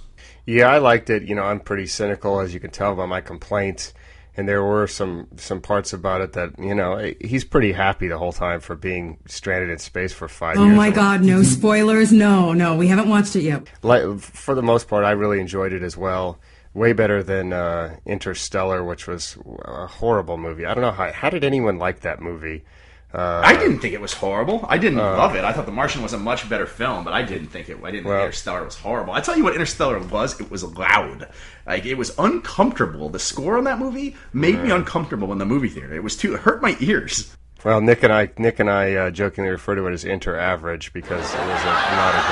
[0.49, 1.25] Yeah, I liked it.
[1.25, 3.93] You know, I'm pretty cynical, as you can tell by my complaints.
[4.35, 8.17] And there were some some parts about it that you know he's pretty happy the
[8.17, 10.73] whole time for being stranded in space for five oh years.
[10.73, 11.23] Oh my God!
[11.23, 12.13] No spoilers.
[12.13, 13.69] No, no, we haven't watched it yet.
[13.83, 16.39] Like for the most part, I really enjoyed it as well.
[16.73, 20.65] Way better than uh, Interstellar, which was a horrible movie.
[20.65, 22.65] I don't know how how did anyone like that movie.
[23.13, 24.67] Uh, I didn't think it was horrible.
[24.69, 25.43] I didn't uh, love it.
[25.43, 27.79] I thought The Martian was a much better film, but I didn't think it.
[27.83, 29.15] I didn't well, think Interstellar was horrible.
[29.15, 30.39] I tell you what, Interstellar was.
[30.39, 31.29] It was loud.
[31.67, 33.09] Like it was uncomfortable.
[33.09, 35.95] The score on that movie made me uncomfortable in the movie theater.
[35.95, 36.35] It was too.
[36.35, 37.35] It hurt my ears.
[37.65, 41.35] Well, Nick and I, Nick and I, uh, jokingly refer to it as inter-average because
[41.35, 42.23] it was a, not a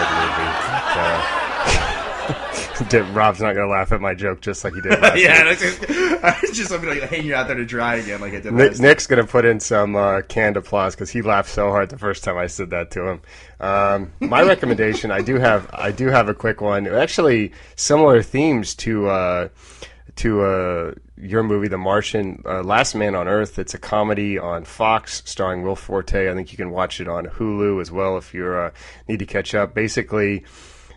[2.37, 2.63] good movie.
[3.13, 4.93] Rob's not going to laugh at my joke just like he did.
[5.17, 8.21] yeah, that's just, I was just going to hang you out there to dry again,
[8.21, 8.53] like I did.
[8.53, 11.91] Nick, Nick's going to put in some uh, canned applause because he laughed so hard
[11.91, 13.21] the first time I said that to him.
[13.61, 16.87] Um, my recommendation, I do have, I do have a quick one.
[16.87, 19.49] Actually, similar themes to uh,
[20.17, 23.59] to uh, your movie, The Martian, uh, Last Man on Earth.
[23.59, 26.31] It's a comedy on Fox starring Will Forte.
[26.31, 28.71] I think you can watch it on Hulu as well if you uh,
[29.09, 29.75] need to catch up.
[29.75, 30.45] Basically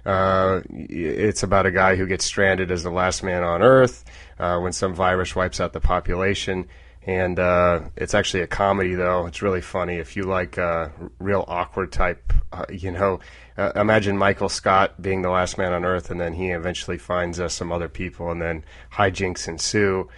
[0.06, 4.06] uh, it's about a guy who gets stranded as the last man on Earth
[4.39, 6.68] uh, when some virus wipes out the population.
[7.06, 9.26] And uh, it's actually a comedy, though.
[9.26, 9.95] It's really funny.
[9.95, 13.20] If you like uh, real awkward type, uh, you know,
[13.58, 17.41] uh, imagine Michael Scott being the last man on Earth, and then he eventually finds
[17.52, 20.10] some other people, and then hijinks ensue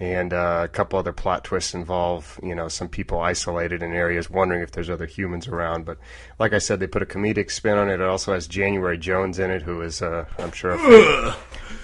[0.00, 4.30] and uh, a couple other plot twists involve you know some people isolated in areas
[4.30, 5.98] wondering if there's other humans around but
[6.38, 9.38] like i said they put a comedic spin on it it also has january jones
[9.38, 11.34] in it who is uh, i'm sure a favorite,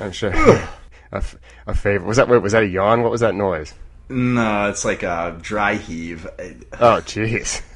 [0.00, 0.32] i'm sure
[1.12, 1.24] a,
[1.66, 3.74] a favorite was that wait, was that a yawn what was that noise
[4.08, 6.26] no it's like a dry heave
[6.74, 7.62] oh jeez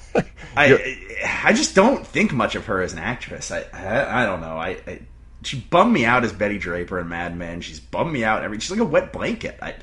[0.56, 0.96] I
[1.44, 3.52] I just don't think much of her as an actress.
[3.52, 4.56] I I, I don't know.
[4.56, 5.00] I, I,
[5.42, 7.60] she bummed me out as Betty Draper in Mad Men.
[7.60, 8.58] She's bummed me out every.
[8.58, 9.58] She's like a wet blanket.
[9.62, 9.74] I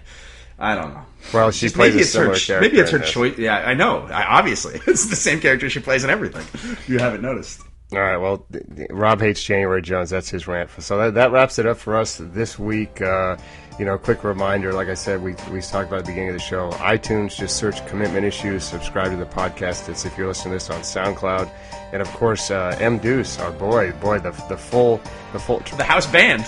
[0.58, 1.02] I don't know.
[1.34, 2.62] Well, she Just plays maybe a similar her, character.
[2.62, 3.38] Maybe it's her choice.
[3.38, 4.08] Yeah, I know.
[4.08, 6.46] I, obviously, it's the same character she plays in everything.
[6.88, 7.62] You haven't noticed.
[7.92, 8.18] All right.
[8.18, 8.46] Well,
[8.90, 10.10] Rob hates January Jones.
[10.10, 10.70] That's his rant.
[10.80, 13.02] So that, that wraps it up for us this week.
[13.02, 13.38] Uh,
[13.78, 14.72] you know, quick reminder.
[14.74, 16.72] Like I said, we we talked about at the beginning of the show.
[16.72, 18.64] iTunes, just search commitment issues.
[18.64, 19.90] Subscribe to the podcast.
[19.90, 21.50] It's if you're listening to this on SoundCloud,
[21.92, 25.02] and of course, uh, M Deuce, our boy, boy, the the full
[25.34, 26.46] the full the house band.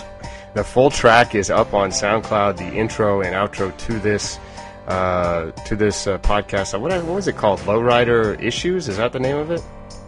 [0.57, 2.57] The full track is up on SoundCloud.
[2.57, 4.39] The intro and outro to this
[4.87, 6.79] uh, to this uh, podcast.
[6.79, 7.59] What, what was it called?
[7.59, 8.89] Lowrider Issues?
[8.89, 9.61] Is that the name of it?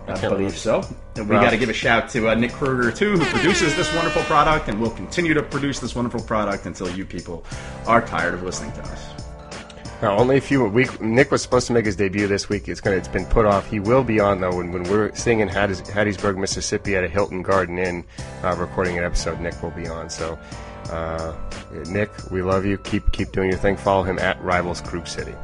[0.08, 0.82] I, I believe so.
[1.18, 3.94] And we got to give a shout to uh, Nick Kruger too, who produces this
[3.94, 7.46] wonderful product, and will continue to produce this wonderful product until you people
[7.86, 9.19] are tired of listening to us.
[10.02, 10.98] Now, only a few weeks.
[11.02, 12.70] Nick was supposed to make his debut this week.
[12.70, 12.96] It's gonna.
[12.96, 13.70] It's been put off.
[13.70, 17.42] He will be on though when, when we're singing in Hattiesburg, Mississippi, at a Hilton
[17.42, 18.06] Garden Inn,
[18.44, 19.42] uh, recording an episode.
[19.42, 20.10] Nick will be on.
[20.10, 20.40] So,
[20.90, 21.36] uh,
[21.90, 22.78] Nick, we love you.
[22.78, 23.76] Keep keep doing your thing.
[23.76, 25.36] Follow him at Rivals Krug City.